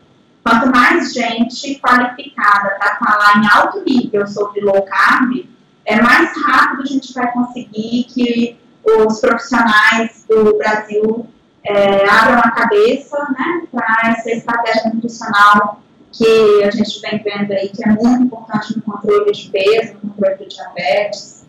[0.45, 5.45] Quanto mais gente qualificada para falar em alto nível sobre low carb,
[5.85, 11.27] é mais rápido a gente vai conseguir que os profissionais do Brasil
[11.65, 17.69] é, abram a cabeça né, para essa estratégia nutricional que a gente vem vendo aí,
[17.69, 21.45] que é muito importante no controle de peso, no controle de diabetes,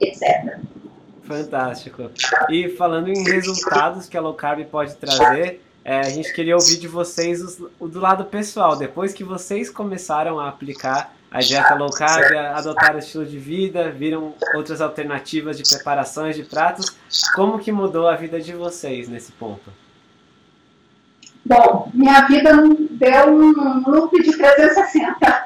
[0.00, 0.60] etc.
[1.26, 2.10] Fantástico.
[2.50, 6.78] E falando em resultados que a low carb pode trazer, é, a gente queria ouvir
[6.78, 11.90] de vocês o do lado pessoal, depois que vocês começaram a aplicar a dieta low
[11.90, 16.96] carb, adotaram o estilo de vida, viram outras alternativas de preparações de pratos.
[17.34, 19.72] Como que mudou a vida de vocês nesse ponto?
[21.44, 22.52] Bom, minha vida
[22.90, 25.44] deu um loop de 360.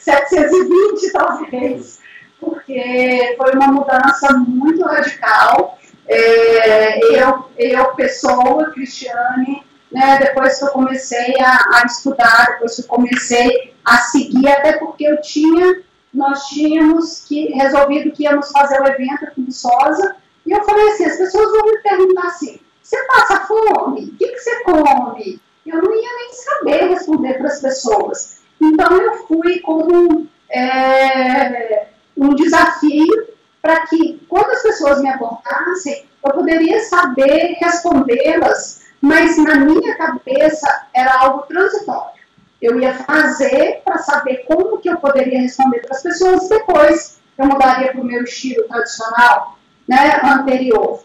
[0.00, 2.01] 720 talvez,
[2.42, 5.78] porque foi uma mudança muito radical.
[6.08, 12.82] É, eu, eu, pessoa, Cristiane, né, depois que eu comecei a, a, estudar, depois que
[12.82, 18.80] eu comecei a seguir, até porque eu tinha, nós tínhamos que, resolvido que íamos fazer
[18.80, 22.58] o evento aqui em Sosa, e eu falei assim, as pessoas vão me perguntar assim,
[22.82, 24.06] você passa fome?
[24.06, 25.40] O que, que você come?
[25.64, 28.42] Eu não ia nem saber responder para as pessoas.
[28.60, 33.28] Então eu fui como é, um desafio
[33.60, 40.86] para que, quando as pessoas me abordassem, eu poderia saber respondê-las mas na minha cabeça
[40.94, 42.22] era algo transitório.
[42.60, 47.46] Eu ia fazer para saber como que eu poderia responder para as pessoas depois eu
[47.46, 51.02] mudaria para o meu estilo tradicional, né, anterior.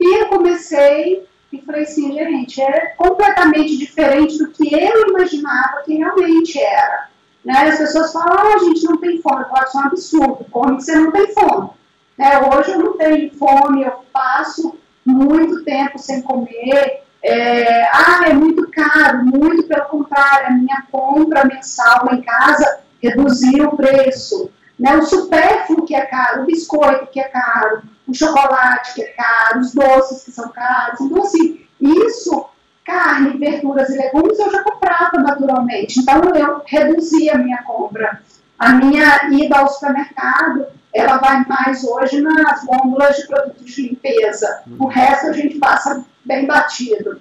[0.00, 5.94] E eu comecei e falei assim, gente, é completamente diferente do que eu imaginava que
[5.94, 7.08] realmente era.
[7.48, 7.70] Né?
[7.70, 10.82] As pessoas falam, ah, a gente não tem fome, pode ser um absurdo, come que
[10.82, 11.70] você não tem fome.
[12.18, 12.38] Né?
[12.40, 18.70] Hoje eu não tenho fome, eu passo muito tempo sem comer, é, ah, é muito
[18.70, 24.50] caro, muito pelo contrário, a minha compra mensal em casa reduziu o preço.
[24.78, 29.06] Né, o supérfluo que é caro, o biscoito que é caro, o chocolate que é
[29.06, 31.00] caro, os doces que são caros.
[31.00, 32.44] Então, assim, isso,
[32.88, 36.00] carne, verduras e legumes, eu já comprava naturalmente.
[36.00, 38.22] Então, eu reduzi a minha compra.
[38.58, 44.62] A minha ida ao supermercado, ela vai mais hoje nas gôndolas de produtos de limpeza.
[44.78, 47.20] O resto a gente passa bem batido.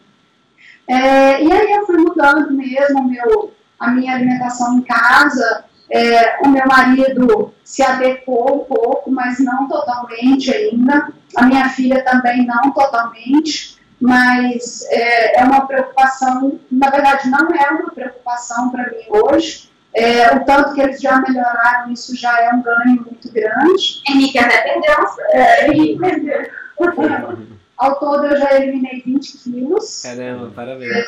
[0.88, 5.66] É, e aí eu fui mudando mesmo meu, a minha alimentação em casa.
[5.90, 11.10] É, o meu marido se adequou um pouco, mas não totalmente ainda.
[11.36, 17.70] A minha filha também não totalmente, mas é, é uma preocupação, na verdade não é
[17.72, 19.70] uma preocupação para mim hoje.
[19.94, 24.04] É, o tanto que eles já melhoraram, isso já é um ganho muito grande.
[24.08, 25.06] Henrique até perdeu.
[25.30, 26.52] É, Henrique perdeu.
[27.78, 30.02] Ao todo, eu já eliminei 20 quilos.
[30.02, 31.06] Caramba, parabéns.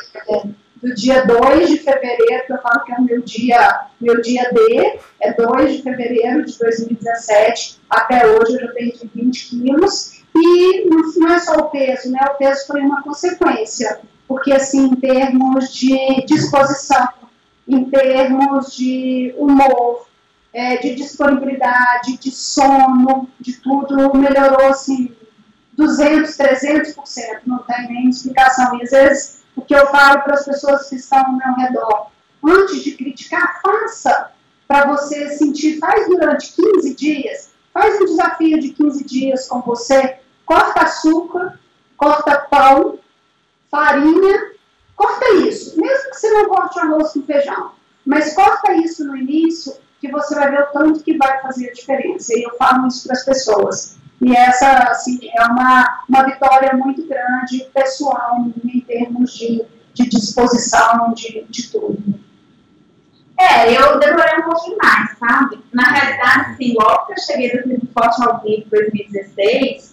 [0.82, 4.50] Do dia 2 de fevereiro, que eu falo que é o meu dia, meu dia
[4.50, 10.19] D, é 2 de fevereiro de 2017, até hoje eu já perdi 20 quilos.
[10.42, 10.88] E
[11.18, 12.20] não é só o peso, né?
[12.30, 17.08] O peso foi uma consequência, porque assim, em termos de disposição,
[17.68, 20.06] em termos de humor,
[20.52, 25.14] é, de disponibilidade, de sono, de tudo, melhorou assim
[25.74, 26.94] 200, 300%,
[27.46, 28.76] não tem nem explicação.
[28.78, 32.06] E às vezes o que eu falo para as pessoas que estão ao meu redor,
[32.44, 34.32] antes de criticar, faça
[34.66, 40.19] para você sentir, faz durante 15 dias, faz um desafio de 15 dias com você,
[40.50, 41.60] corta açúcar,
[41.96, 42.98] corta pão,
[43.70, 44.50] farinha,
[44.96, 45.80] corta isso.
[45.80, 47.70] Mesmo que você não corte arroz com feijão,
[48.04, 51.72] mas corta isso no início, que você vai ver o tanto que vai fazer a
[51.72, 52.36] diferença.
[52.36, 53.96] E eu falo isso para as pessoas.
[54.20, 61.12] E essa, assim, é uma, uma vitória muito grande, pessoal, em termos de, de disposição,
[61.14, 62.18] de, de tudo.
[63.38, 65.64] É, eu demorei um pouquinho mais, sabe?
[65.72, 69.89] Na realidade, assim, logo que eu cheguei do Tribo Forte ao Vivo em 2016,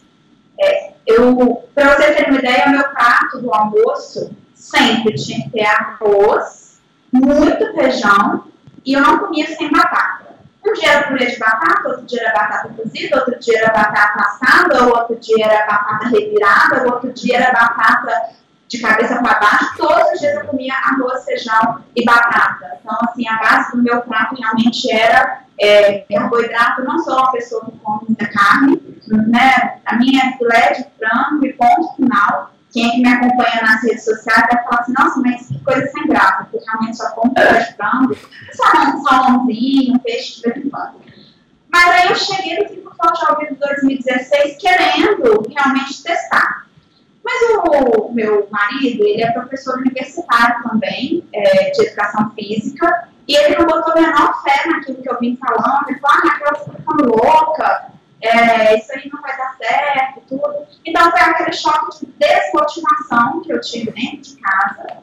[0.59, 5.51] é, eu, para você ter uma ideia, o meu prato do almoço sempre tinha que
[5.51, 6.79] ter arroz,
[7.11, 8.45] muito feijão,
[8.85, 10.27] e eu não comia sem batata.
[10.65, 14.19] Um dia era purê de batata, outro dia era batata cozida, outro dia era batata
[14.19, 18.29] assada, outro dia era batata revirada, outro dia era batata
[18.67, 22.77] de cabeça para baixo, todos os dias eu comia arroz, feijão e batata.
[22.79, 27.65] Então, assim, a base do meu prato realmente era é, carboidrato, não sou uma pessoa
[27.65, 29.79] que come muita carne, né?
[29.85, 32.51] A minha é filé de frango e ponto final.
[32.71, 35.87] Quem é que me acompanha nas redes sociais vai falar assim, nossa, mas que coisa
[35.87, 38.17] sem graça, porque realmente só como filé de frango,
[38.51, 41.01] só um salmãozinho, um peixe de vez em quando.
[41.71, 46.66] Mas aí eu cheguei no Tribo Forte ao vivo 2016 querendo realmente testar.
[47.27, 53.57] Mas o meu marido, ele é professor universitário também, é, de educação física, e ele
[53.57, 55.89] não botou a menor fé naquilo que eu vim falando.
[55.89, 60.55] Ele falou, ah, tá ficando louca, é, isso aí não vai dar certo, tudo.
[60.85, 64.97] Então foi aquele choque de desmotivação que eu tive dentro de casa.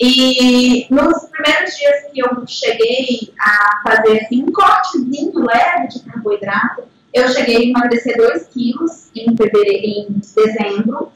[0.00, 6.84] E nos primeiros dias que eu cheguei a fazer assim, um cortezinho leve de carboidrato,
[7.12, 11.12] eu cheguei a emagrecer 2 quilos em, em dezembro.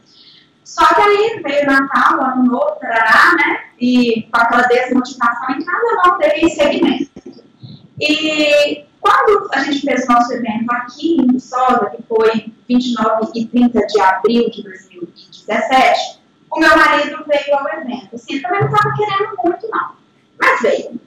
[0.64, 3.64] Só que aí veio Natal, Ano Novo, tarará, né?
[3.80, 7.10] E com aquela desmotivação em casa, não dei seguimento.
[8.00, 13.46] E quando a gente fez o nosso evento aqui em Viçosa, que foi 29 e
[13.46, 16.20] 30 de abril de 2017,
[16.50, 18.14] o meu marido veio ao evento.
[18.14, 19.92] Assim, ele também não estava querendo muito, não.
[20.40, 21.00] Mas veio.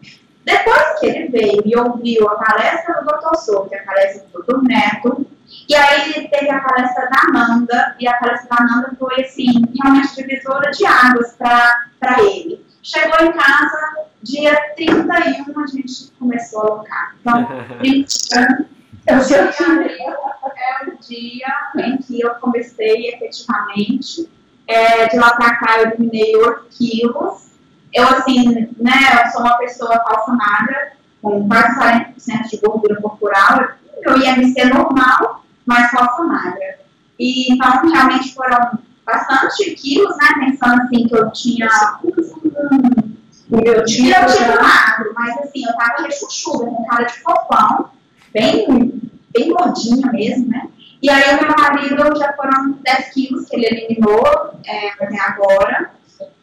[0.47, 3.35] Depois que ele veio e ouviu a palestra do Dr.
[3.35, 4.63] Souto, a palestra do Dr.
[4.63, 5.27] Neto,
[5.67, 9.61] e aí ele teve a palestra da Amanda, e a palestra da Amanda foi, assim,
[9.77, 12.65] realmente divisora de águas para ele.
[12.81, 17.15] Chegou em casa, dia 31 a gente começou a alocar.
[17.19, 17.45] Então,
[17.79, 18.67] 30
[19.05, 24.29] é o dia, é o dia em que eu comecei efetivamente.
[24.65, 27.46] É, de lá para cá eu eliminei 8 quilos
[27.93, 33.69] eu, assim, né, eu sou uma pessoa falsa magra, com quase 40% de gordura corporal,
[34.03, 36.79] eu ia me ser normal, mas falsa magra.
[37.19, 41.69] E, então, realmente foram bastante quilos, né, pensando assim, que eu tinha
[42.03, 43.07] um,
[43.51, 47.89] eu tinha tipo magro, mas assim, eu tava rechuchuda, com cara de fofão,
[48.33, 49.01] bem,
[49.33, 50.67] bem gordinha mesmo, né?
[51.01, 54.23] E aí o meu marido já foram 10 quilos que ele eliminou
[54.65, 55.91] é, até agora.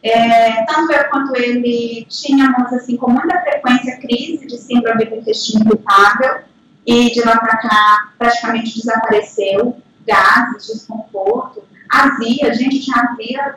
[0.03, 5.65] É, tanto eu quanto ele tínhamos, assim, com muita frequência, crise de síndrome do intestino
[5.65, 6.43] irritável,
[6.85, 13.55] e de lá para cá praticamente desapareceu, gases, desconforto, azia, a gente tinha azia,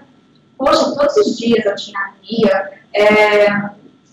[0.57, 3.49] poxa, todos os dias eu tinha azia, é,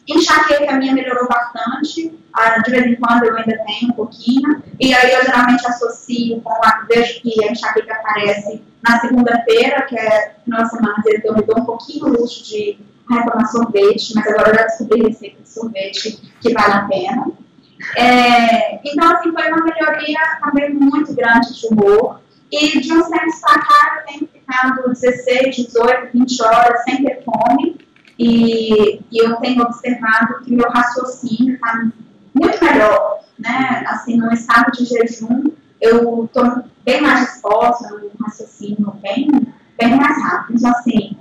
[0.07, 4.93] enxaqueca minha melhorou bastante, ah, de vez em quando eu ainda tenho um pouquinho, e
[4.93, 10.35] aí eu geralmente associo com a, vejo que a enxaqueca aparece na segunda-feira, que é
[10.43, 12.77] final de semana, vezes eu me dou um pouquinho luxo de
[13.09, 17.31] retomar sorvete, mas agora eu já descobri receita de sorvete que vale a pena.
[17.95, 22.21] É, então, assim, foi uma melhoria também muito grande de humor.
[22.51, 27.23] E de uns tempos para cá eu tenho ficado 16, 18, 20 horas sem ter
[27.23, 27.77] fome.
[28.17, 31.85] E, e eu tenho observado que meu raciocínio está
[32.35, 33.83] muito melhor, né?
[33.87, 35.45] Assim, no estado de jejum,
[35.81, 39.29] eu estou bem mais disposta, um raciocínio bem,
[39.77, 40.57] bem mais rápido.
[40.57, 41.17] Então, assim,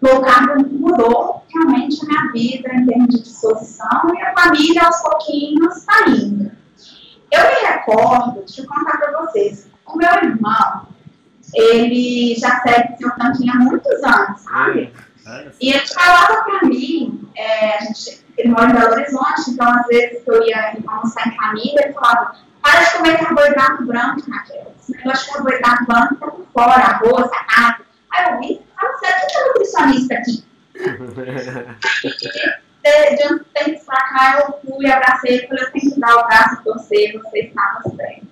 [0.00, 5.00] o cargo mudou realmente a minha vida em termos de disposição e a família, aos
[5.00, 6.50] pouquinhos, está indo.
[7.30, 10.88] Eu me recordo, deixa eu contar para vocês, o meu irmão,
[11.54, 14.92] ele já segue seu cantinho há muitos anos, sabe?
[15.60, 19.86] E ele falava para mim, é, a gente, ele mora em Belo Horizonte, então às
[19.86, 24.74] vezes eu ia almoçar em família, ele falava, para de comer carboidrato branco, Raquel.
[24.80, 27.84] Esse negócio de carboidrato branco tá por fora, arroz, carne.
[28.12, 30.44] Aí eu vi, ah, você é que é nutricionista aqui?
[32.82, 36.16] de, de um tempo pra cá eu fui, abracei e falei, eu tenho que dar
[36.16, 38.22] o braço torcer, você está nos bem.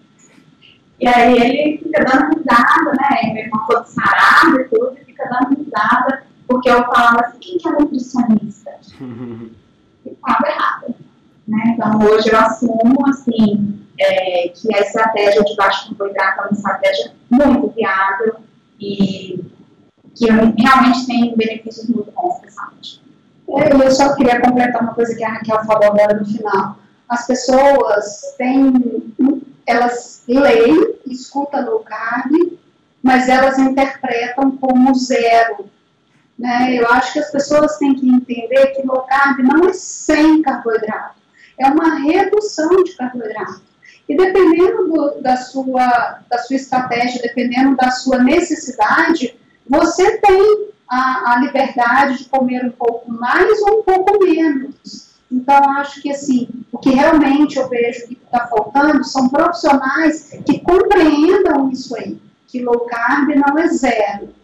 [1.00, 3.32] E aí ele fica dando risada, né?
[3.32, 7.68] Meu irmão todo sarado e tudo, fica dando risada, porque eu falava assim, quem que
[7.68, 8.70] é nutricionista?
[10.12, 10.94] estava errado.
[11.46, 11.62] Né?
[11.68, 17.12] Então hoje eu assumo assim, é, que a estratégia de baixo carboidrato é uma estratégia
[17.30, 18.36] muito viável
[18.78, 19.40] e
[20.14, 23.00] que realmente tem benefícios muito bons para a saúde.
[23.56, 26.76] É, eu só queria completar uma coisa que a Raquel falou agora no final.
[27.08, 29.14] As pessoas têm,
[29.66, 32.30] elas leem, escutam low carb,
[33.02, 35.70] mas elas interpretam como zero.
[36.38, 36.76] Né?
[36.76, 41.16] Eu acho que as pessoas têm que entender que low carb não é sem carboidrato,
[41.58, 43.62] é uma redução de carboidrato.
[44.08, 49.36] E dependendo do, da, sua, da sua estratégia, dependendo da sua necessidade,
[49.68, 55.08] você tem a, a liberdade de comer um pouco mais ou um pouco menos.
[55.30, 60.60] Então, acho que assim, o que realmente eu vejo que está faltando são profissionais que
[60.60, 64.37] compreendam isso aí, que low carb não é zero.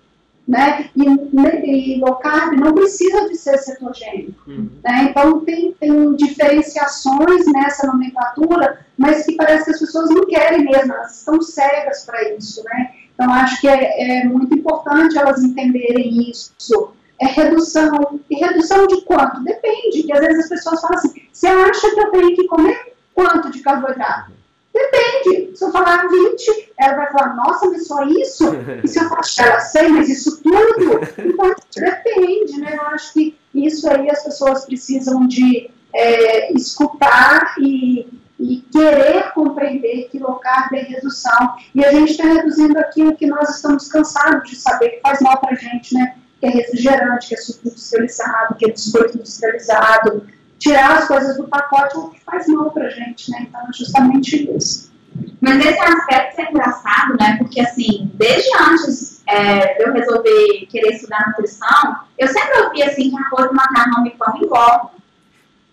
[0.47, 0.91] Né?
[0.95, 4.39] E, e low carb não precisa de ser cetogênico.
[4.47, 4.69] Uhum.
[4.85, 5.09] Né?
[5.11, 10.93] Então, tem, tem diferenciações nessa nomenclatura, mas que parece que as pessoas não querem mesmo,
[10.93, 12.63] elas estão cegas para isso.
[12.65, 12.91] Né?
[13.15, 16.93] Então, acho que é, é muito importante elas entenderem isso.
[17.21, 18.21] É redução.
[18.29, 19.43] E redução de quanto?
[19.43, 22.95] Depende, que às vezes as pessoas falam assim, você acha que eu tenho que comer
[23.15, 24.33] quanto de carboidrato?
[24.75, 25.57] Depende.
[25.57, 28.45] Se eu falar 20, ela vai falar, nossa, mas só isso?
[28.83, 31.01] E se eu falar, ela sei, mas isso tudo?
[31.17, 32.75] Então, depende, né?
[32.77, 38.09] Eu acho que isso aí as pessoas precisam de é, escutar e
[38.39, 41.57] e querer compreender que low carb é redução.
[41.75, 45.41] E a gente está reduzindo aquilo que nós estamos cansados de saber que faz mal
[45.41, 46.17] para a gente, né?
[46.41, 50.27] Que é refrigerante, que é suco industrializado, que é biscoito industrializado.
[50.59, 53.47] Tirar as coisas do pacote é o que faz mal para gente, né?
[53.49, 54.93] Então, é justamente isso.
[55.41, 57.37] Mas esse aspecto é engraçado, né?
[57.39, 63.11] Porque, assim, desde antes é, de eu resolver querer estudar nutrição, eu sempre ouvi, assim,
[63.11, 64.91] que arroz macarrão e pão engordam.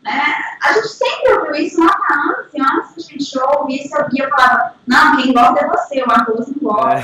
[0.03, 0.35] Né?
[0.63, 4.09] A gente sempre ouviu isso lá anos e anos que a gente ouve isso, eu
[4.09, 7.01] via falava, não, quem engorda é você, o arroz engorda.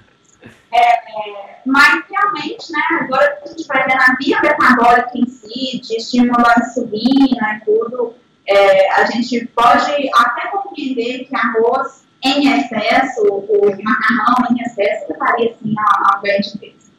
[0.72, 5.96] é, mas realmente, né, agora a gente vai ver na via metabólica em si, de
[5.96, 8.14] estimular a insulina e tudo,
[8.46, 15.50] é, a gente pode até compreender que arroz em excesso, o macarrão em excesso, levaria
[15.50, 16.90] assim ao ganho de peso.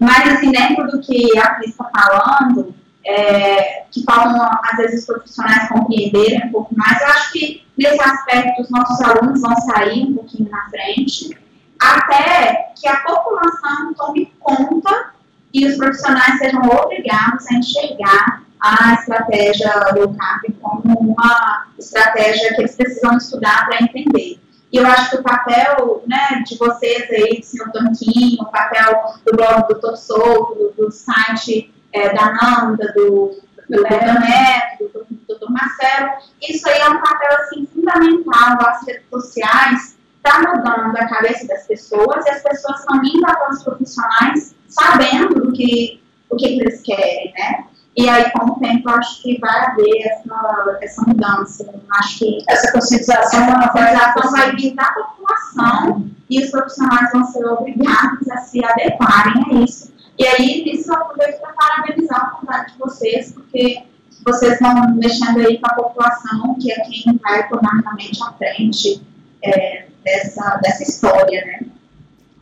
[0.00, 5.06] Mas assim, dentro do que a Cris está falando, é, que faltam, às vezes, os
[5.06, 7.00] profissionais compreenderem um pouco mais.
[7.00, 11.36] Eu acho que, nesse aspecto, os nossos alunos vão sair um pouquinho na frente,
[11.80, 15.12] até que a população tome conta
[15.52, 22.62] e os profissionais sejam obrigados a enxergar a estratégia low carb como uma estratégia que
[22.62, 24.40] eles precisam estudar para entender.
[24.70, 29.14] E eu acho que o papel né, de vocês aí, do senhor Tanquinho, o papel
[29.24, 34.20] do blog do Tô Solto, do, do site é, da Nanda, do, do Dr.
[34.20, 35.50] Neto, do, do Dr.
[35.50, 36.10] Marcelo,
[36.42, 39.97] isso aí é um papel assim, fundamental, as redes sociais
[40.28, 45.34] está mudando a cabeça das pessoas e as pessoas estão indo até os profissionais sabendo
[45.34, 46.00] do que,
[46.30, 47.64] o que eles querem, né?
[47.96, 51.68] E aí, com o tempo, acho que vai haver essa, essa mudança.
[51.90, 57.44] Acho que essa conscientização, essa conscientização vai vir da população e os profissionais vão ser
[57.44, 62.72] obrigados a se adequarem a isso e aí, nisso, eu aproveito para parabenizar a vontade
[62.72, 63.84] de vocês, porque
[64.26, 69.00] vocês estão mexendo aí com a população, que é quem vai tomar realmente à frente
[69.42, 71.60] é, dessa, dessa história, né?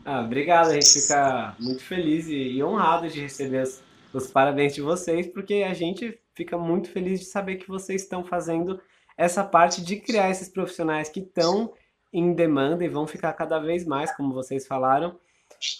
[0.05, 3.81] Ah, obrigado, a gente fica muito feliz e, honrado de receber os,
[4.13, 8.23] os parabéns de vocês, porque a gente fica muito feliz de saber que vocês estão
[8.23, 8.79] fazendo
[9.17, 11.73] essa parte de criar esses profissionais que estão
[12.13, 15.19] em demanda e vão ficar cada vez mais, como vocês falaram,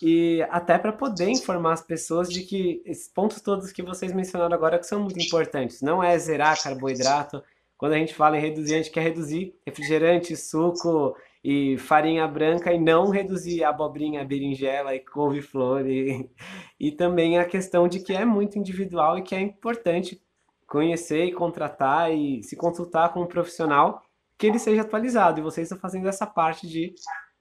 [0.01, 4.53] e até para poder informar as pessoas de que esses pontos todos que vocês mencionaram
[4.53, 5.81] agora que são muito importantes.
[5.81, 7.43] Não é zerar carboidrato.
[7.77, 12.73] Quando a gente fala em reduzir, a gente quer reduzir refrigerante, suco e farinha branca
[12.73, 15.87] e não reduzir abobrinha, berinjela e couve-flor.
[15.87, 16.29] E,
[16.79, 20.21] e também a questão de que é muito individual e que é importante
[20.67, 24.01] conhecer e contratar e se consultar com um profissional
[24.37, 25.39] que ele seja atualizado.
[25.39, 26.93] E vocês estão fazendo essa parte de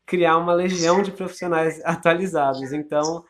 [0.06, 2.72] criar uma legião de profissionais atualizados.
[2.72, 3.24] Então,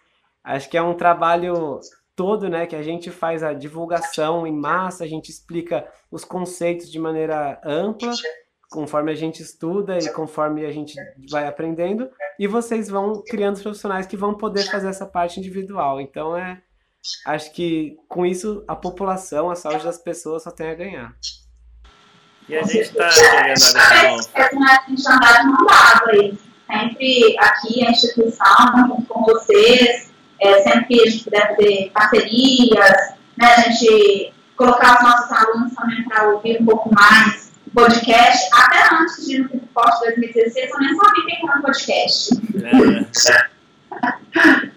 [0.44, 1.80] acho que é um trabalho
[2.16, 6.90] todo, né, que a gente faz a divulgação em massa, a gente explica os conceitos
[6.90, 8.12] de maneira ampla,
[8.70, 10.96] conforme a gente estuda e conforme a gente
[11.30, 16.00] vai aprendendo, e vocês vão criando os profissionais que vão poder fazer essa parte individual.
[16.00, 16.62] Então, é
[17.26, 21.14] acho que com isso a população, a saúde das pessoas só tem a ganhar.
[22.48, 24.20] E a gente está chegando agora.
[24.34, 25.66] É uma gente andar de mão
[26.08, 32.96] aí sempre aqui a instituição, com vocês, é, sempre que a gente puder ter parcerias,
[33.36, 38.48] né, a gente colocar os nossos alunos também para ouvir um pouco mais o podcast.
[38.52, 42.30] Até antes de ir no Post 2016, eu nem sabia que era um podcast.
[44.02, 44.76] É.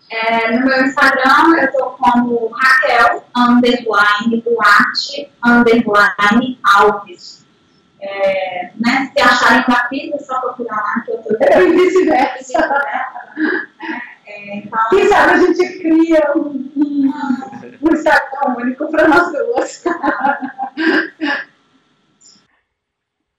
[0.10, 7.45] É, no meu Instagram eu estou como Raquel, underline Duarte, underline Alves.
[8.08, 11.38] É, né, se acharem da pizza, é só procurar lá que eu estou.
[11.62, 12.84] E vice-versa.
[14.28, 17.14] É, então, Quem sabe a gente cria um, um,
[17.82, 19.84] um Instagram único para nós duas.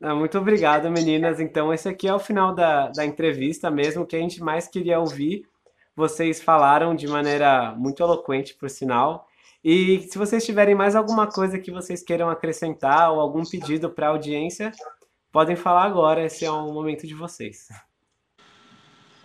[0.00, 1.40] Ah, muito obrigado, meninas.
[1.40, 5.00] Então, esse aqui é o final da, da entrevista mesmo, que a gente mais queria
[5.00, 5.48] ouvir.
[5.96, 9.26] Vocês falaram de maneira muito eloquente, por sinal.
[9.68, 14.06] E se vocês tiverem mais alguma coisa que vocês queiram acrescentar ou algum pedido para
[14.06, 14.70] a audiência,
[15.32, 16.24] podem falar agora.
[16.24, 17.66] Esse é o momento de vocês.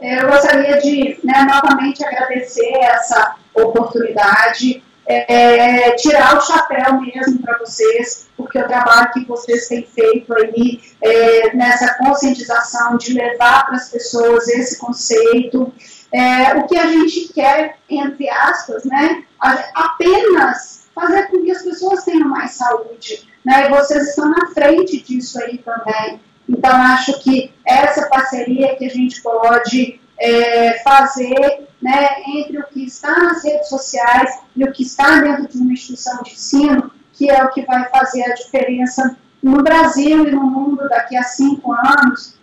[0.01, 8.27] Eu gostaria de né, novamente agradecer essa oportunidade é, tirar o chapéu mesmo para vocês,
[8.35, 13.91] porque o trabalho que vocês têm feito aí é, nessa conscientização de levar para as
[13.91, 15.71] pessoas esse conceito,
[16.13, 22.03] é, o que a gente quer, entre aspas, né, apenas fazer com que as pessoas
[22.03, 26.19] tenham mais saúde, né, e vocês estão na frente disso aí também.
[26.47, 32.85] Então, acho que essa parceria que a gente pode é, fazer né, entre o que
[32.85, 37.29] está nas redes sociais e o que está dentro de uma instituição de ensino, que
[37.29, 41.73] é o que vai fazer a diferença no Brasil e no mundo daqui a cinco
[41.73, 42.35] anos.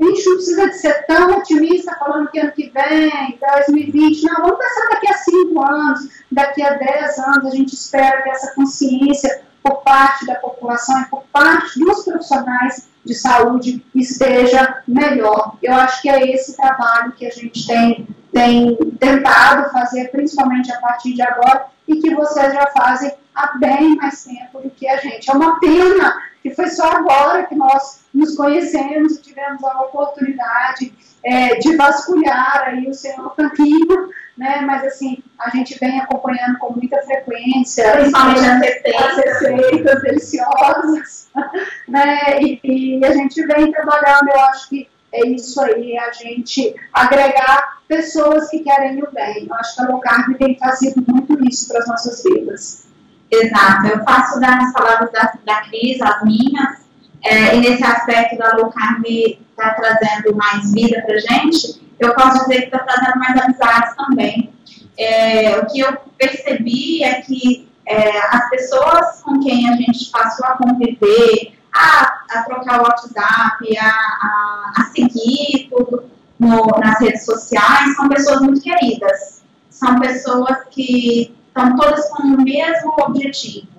[0.00, 4.42] A gente não precisa de ser tão otimista falando que ano que vem, 2020, não,
[4.42, 8.54] vamos pensar daqui a cinco anos, daqui a dez anos, a gente espera que essa
[8.54, 15.56] consciência por parte da população e por parte dos profissionais de saúde esteja melhor.
[15.62, 20.80] Eu acho que é esse trabalho que a gente tem, tem tentado fazer, principalmente a
[20.80, 24.98] partir de agora, e que vocês já fazem há bem mais tempo do que a
[24.98, 25.30] gente.
[25.30, 26.14] É uma pena
[26.44, 30.92] que foi só agora que nós nos conhecemos e tivemos a oportunidade
[31.24, 34.60] é, de vasculhar aí o seu caminho, né?
[34.60, 41.28] Mas assim, a gente vem acompanhando com muita frequência, principalmente as receitas, as receitas deliciosas,
[41.88, 42.38] né?
[42.42, 47.78] E, e, a gente vem trabalhando, eu acho que é isso aí, a gente agregar
[47.88, 49.46] pessoas que querem o bem.
[49.48, 52.84] Eu acho que a Low Carb tem fazido muito isso para as nossas vidas.
[53.30, 56.84] Exato, eu faço das palavras da, da Cris, as minhas,
[57.24, 62.40] é, e nesse aspecto da low carb está trazendo mais vida para gente, eu posso
[62.40, 64.52] dizer que está trazendo mais amizades também.
[64.98, 70.46] É, o que eu percebi é que é, as pessoas com quem a gente passou
[70.46, 76.04] a conviver, a, a trocar o WhatsApp, a, a, a seguir tudo
[76.38, 79.42] no, nas redes sociais, são pessoas muito queridas.
[79.70, 83.74] São pessoas que estão todas com o mesmo objetivo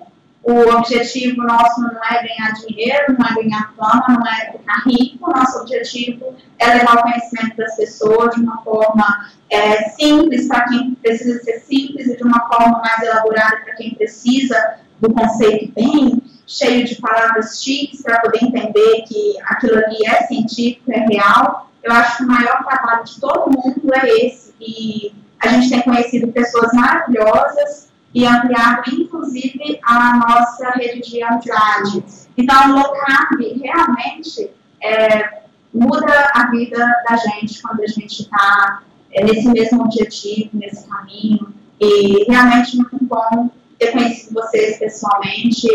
[0.46, 5.28] o objetivo nosso não é ganhar dinheiro, não é ganhar fama, não é ficar rico.
[5.28, 10.94] Nosso objetivo é levar o conhecimento das pessoas de uma forma é, simples para quem
[10.94, 16.22] precisa ser simples e de uma forma mais elaborada para quem precisa do conceito bem
[16.46, 21.72] cheio de palavras chiques para poder entender que aquilo ali é científico, é real.
[21.82, 24.54] Eu acho que o maior trabalho de todo mundo é esse.
[24.60, 32.04] E a gente tem conhecido pessoas maravilhosas e ampliado, inclusive, a nossa rede de amizade.
[32.36, 34.50] Então, low carb realmente
[34.82, 36.78] é, muda a vida
[37.08, 38.82] da gente quando a gente está
[39.12, 41.54] é, nesse mesmo objetivo, nesse caminho.
[41.78, 45.66] E realmente muito bom ter conhecido vocês pessoalmente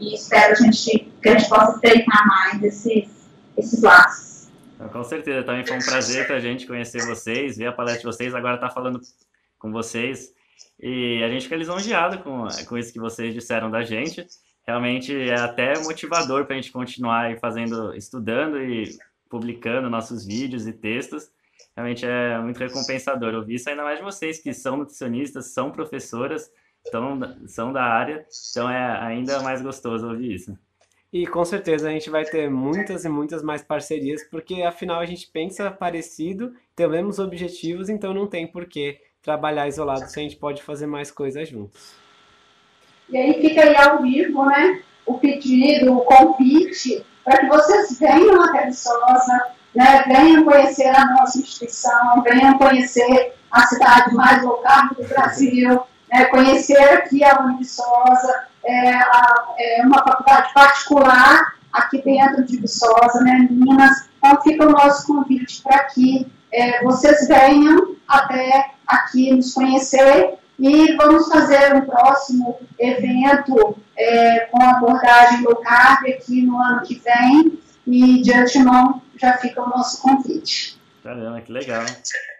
[0.00, 3.08] e espero a gente, que a gente possa estreitar mais esses,
[3.56, 4.29] esses laços.
[4.80, 8.00] Então, com certeza, também foi um prazer para a gente conhecer vocês, ver a palestra
[8.00, 8.98] de vocês, agora estar tá falando
[9.58, 10.32] com vocês.
[10.80, 14.26] E a gente fica lisonjeado com, com isso que vocês disseram da gente.
[14.66, 20.72] Realmente é até motivador para a gente continuar fazendo, estudando e publicando nossos vídeos e
[20.72, 21.30] textos.
[21.76, 26.50] realmente é muito recompensador ouvir isso, ainda mais de vocês que são nutricionistas, são professoras,
[26.90, 30.58] são, são da área, então é ainda mais gostoso ouvir isso.
[31.12, 35.06] E com certeza a gente vai ter muitas e muitas mais parcerias, porque afinal a
[35.06, 40.36] gente pensa parecido, temos objetivos, então não tem por que trabalhar isolado se a gente
[40.36, 41.94] pode fazer mais coisas juntos.
[43.08, 44.82] E aí fica aí ao vivo, né?
[45.04, 50.04] O pedido, o convite, para que vocês venham até Viçosa, né?
[50.06, 55.80] venham conhecer a nossa instituição, venham conhecer a cidade mais local do Brasil,
[56.12, 56.24] né?
[56.26, 64.08] conhecer aqui a Univiçosa, é, é uma faculdade particular aqui dentro de Viçosa, né, Minas.
[64.18, 70.94] Então fica o nosso convite para que é, vocês venham até aqui nos conhecer e
[70.96, 77.58] vamos fazer um próximo evento é, com abordagem low carb aqui no ano que vem
[77.86, 80.79] e de antemão já fica o nosso convite.
[81.02, 81.84] Caramba, que legal.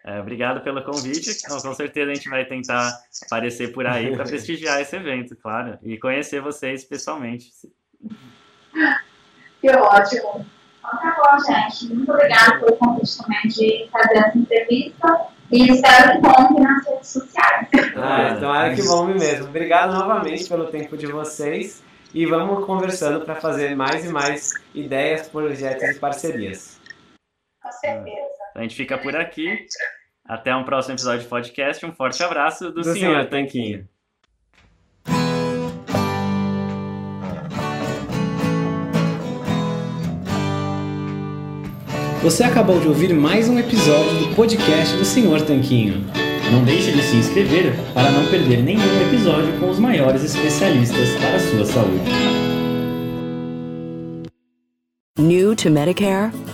[0.04, 1.30] É, obrigado pelo convite.
[1.44, 2.92] Então, com certeza a gente vai tentar
[3.26, 7.50] aparecer por aí para prestigiar esse evento, claro, e conhecer vocês pessoalmente.
[9.60, 10.46] Que ótimo.
[10.78, 11.94] Então tá bom, gente.
[11.94, 15.26] Muito obrigada pelo convite também de fazer essa entrevista.
[15.52, 17.68] E espero que conte nas redes sociais.
[17.96, 19.46] Ah, então é que bom mesmo.
[19.46, 21.82] Obrigado novamente pelo tempo de vocês.
[22.14, 26.80] E vamos conversando para fazer mais e mais ideias, projetos e parcerias.
[27.62, 28.29] Com certeza.
[28.54, 29.66] A gente fica por aqui.
[30.24, 31.84] Até um próximo episódio de podcast.
[31.84, 33.88] Um forte abraço do, Do senhor, senhor Tanquinho.
[42.22, 46.04] Você acabou de ouvir mais um episódio do podcast do Senhor Tanquinho.
[46.52, 51.36] Não deixe de se inscrever para não perder nenhum episódio com os maiores especialistas para
[51.36, 52.10] a sua saúde.
[55.18, 56.30] New to Medicare?